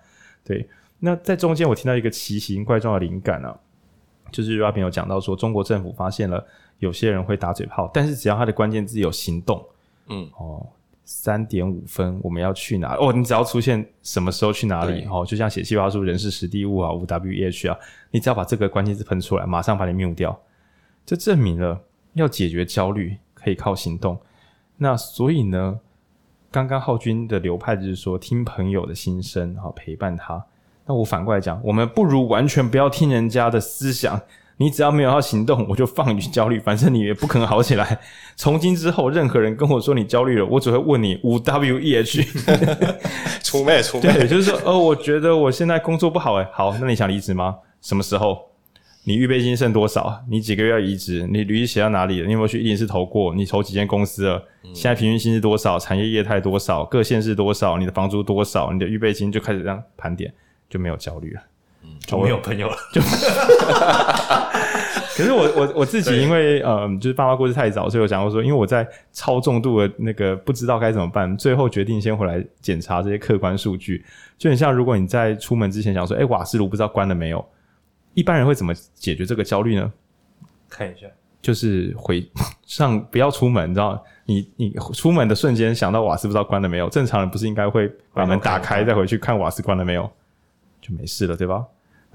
[0.45, 0.65] 对，
[0.99, 3.53] 那在中间我听到一个奇形怪状的灵感啊，
[4.31, 6.41] 就是 Robin 有讲到说，中国政府发现了
[6.79, 9.61] 有些人会打嘴炮，但是只要他的关键字有行动。
[10.07, 10.65] 嗯哦，
[11.05, 12.95] 三点五分我们要去哪？
[12.95, 17.77] 哦，你只要出现什么时候去哪里哦，就像写计划书，人事实地物啊，五 W E H 啊，
[18.09, 20.37] 你只要把这个关键字喷出来，马上把你 mute 掉，
[21.05, 21.79] 这证明了
[22.13, 24.19] 要解决焦虑可以靠行动。
[24.77, 25.79] 那所以呢，
[26.51, 30.43] 刚刚浩君的流派就是说听朋友的心声，然后陪伴他。
[30.85, 34.19] 那我反过来讲，我们不如完全不要听人家的思想。
[34.57, 37.99] 你只要没有要行动，我就放你去焦虑，反正你也不可能好起来。
[38.35, 42.23] 从今之后，任何人跟我说你焦虑了，我只会问你五 W E H，
[43.43, 44.13] 出卖出卖。
[44.13, 47.57] 对， 就是说，哦，我觉得我现在工作不好，诶好，那你想离职吗？
[47.81, 48.39] 什么时候？
[49.07, 50.23] 你预备金剩多少？
[50.27, 51.27] 你几个月要离职？
[51.31, 52.25] 你履历写到哪里了？
[52.25, 53.35] 你有没有去面试投过？
[53.35, 54.43] 你投几间公司了？
[54.73, 55.77] 现在平均薪资多少？
[55.77, 56.83] 产业业态多少？
[56.85, 57.77] 各县市多少？
[57.77, 58.73] 你的房租多少？
[58.73, 60.33] 你的预备金就开始这样盘点，
[60.67, 61.41] 就没有焦虑了。
[61.99, 63.01] 就没有朋友了，就。
[65.15, 74.03] 可是我我我自己因为对呃，就是爸妈过世太早，所以我想过说，因为我在超重度的那个不知道该怎么办，最后决定先回来检查这些客观数据。
[74.37, 77.47] 就很像如果你在出门之前想说，哎、欸，瓦斯炉不知道关了没有？
[78.13, 79.89] 一般人会怎么解决这个焦虑呢？
[80.69, 81.07] 看一下，
[81.41, 82.29] 就是回
[82.67, 84.03] 上不要出门，你知道？
[84.25, 86.89] 你你出门的瞬间想到瓦斯不知道关了没有？
[86.89, 90.11] 正常人不是应该会把门打开再回去看瓦斯关了没有？
[90.81, 91.63] 就没事了，对吧？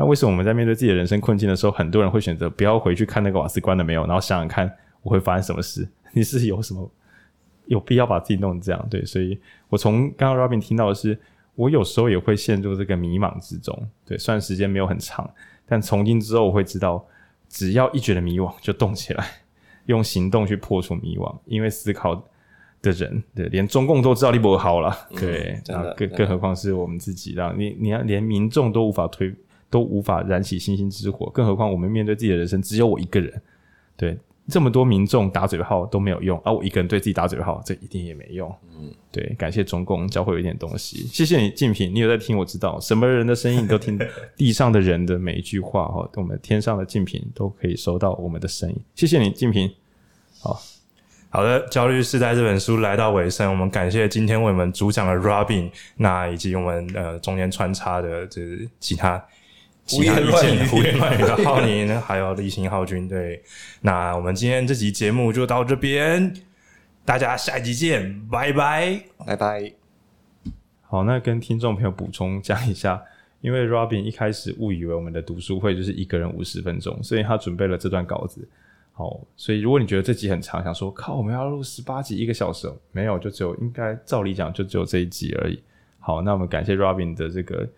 [0.00, 5.86] 那为什么我们在面对自己的人生困境的时候，很多人会选择不要回去看那个瓦斯关了没有，然后想想看我会发生什么事？
[6.12, 6.90] 你是有什么
[7.66, 8.86] 有必要把自己弄成这样？
[8.88, 9.38] 对，所以
[9.68, 11.20] 我从刚刚 Robin 听到的是，
[11.54, 13.78] 我有时候也会陷入这个迷茫之中。
[14.06, 15.30] 对，虽然时间没有很长，
[15.66, 17.06] 但从今之后我会知道，
[17.50, 19.26] 只要一觉得迷惘，就动起来，
[19.84, 21.30] 用行动去破除迷惘。
[21.44, 22.14] 因为思考
[22.80, 25.60] 的人，对，连中共都知道你不好了，对，
[25.94, 29.30] 更更何况是我们自己，让你你要连民众都无法推。
[29.70, 33.40] 都无法燃起星星之火，更何况我们面对自己的人生，只有我一个人。
[33.96, 34.18] 对，
[34.48, 38.52] 这么多民众打嘴炮都没有用，而、我一个人对自己打嘴炮，这一定也没用。
[38.76, 43.96] 嗯，对，感谢中共教会有一点东西，谢谢你，静平，你有在听，我知道什么人的声音你都听，
[44.36, 49.70] 地上的人的每一句话哈，我们天上的静平都可以收到我们的声音，谢谢你，静平。
[50.40, 50.60] 好
[51.28, 58.40] 好的，焦虑世代这本书来到尾声，我们感谢今天为我们主讲的 Robin，那以及我们呃中间穿插的这
[58.80, 59.22] 其他。
[59.90, 63.42] 其他意见胡言乱语的浩宁，还有立新浩军，对，
[63.80, 66.32] 那我们今天这集节目就到这边，
[67.04, 69.72] 大家下一集见，拜拜，拜拜。
[70.82, 73.02] 好，那跟听众朋友补充讲一下，
[73.40, 78.48] 因为 Robin 一开始误以为我们的读书会就是一个人五十分钟，所以他准备了这段稿子。
[78.92, 85.60] 好，所以如果你觉得这集很长，想说靠，我们要录十八集一个小时，没有，就只有应该照理讲就只有这一集而已。
[85.98, 87.68] 好，那我们感谢 Robin 的这个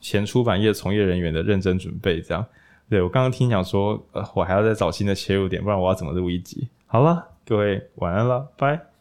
[0.00, 2.20] 前出版业从业人员的认真准备。
[2.20, 2.44] 这样，
[2.88, 6.68] 对，我刚刚听讲说，呃，我还要再找新的切入点，不然我要怎么录一集？
[6.86, 8.95] 好了，各位晚安了，拜。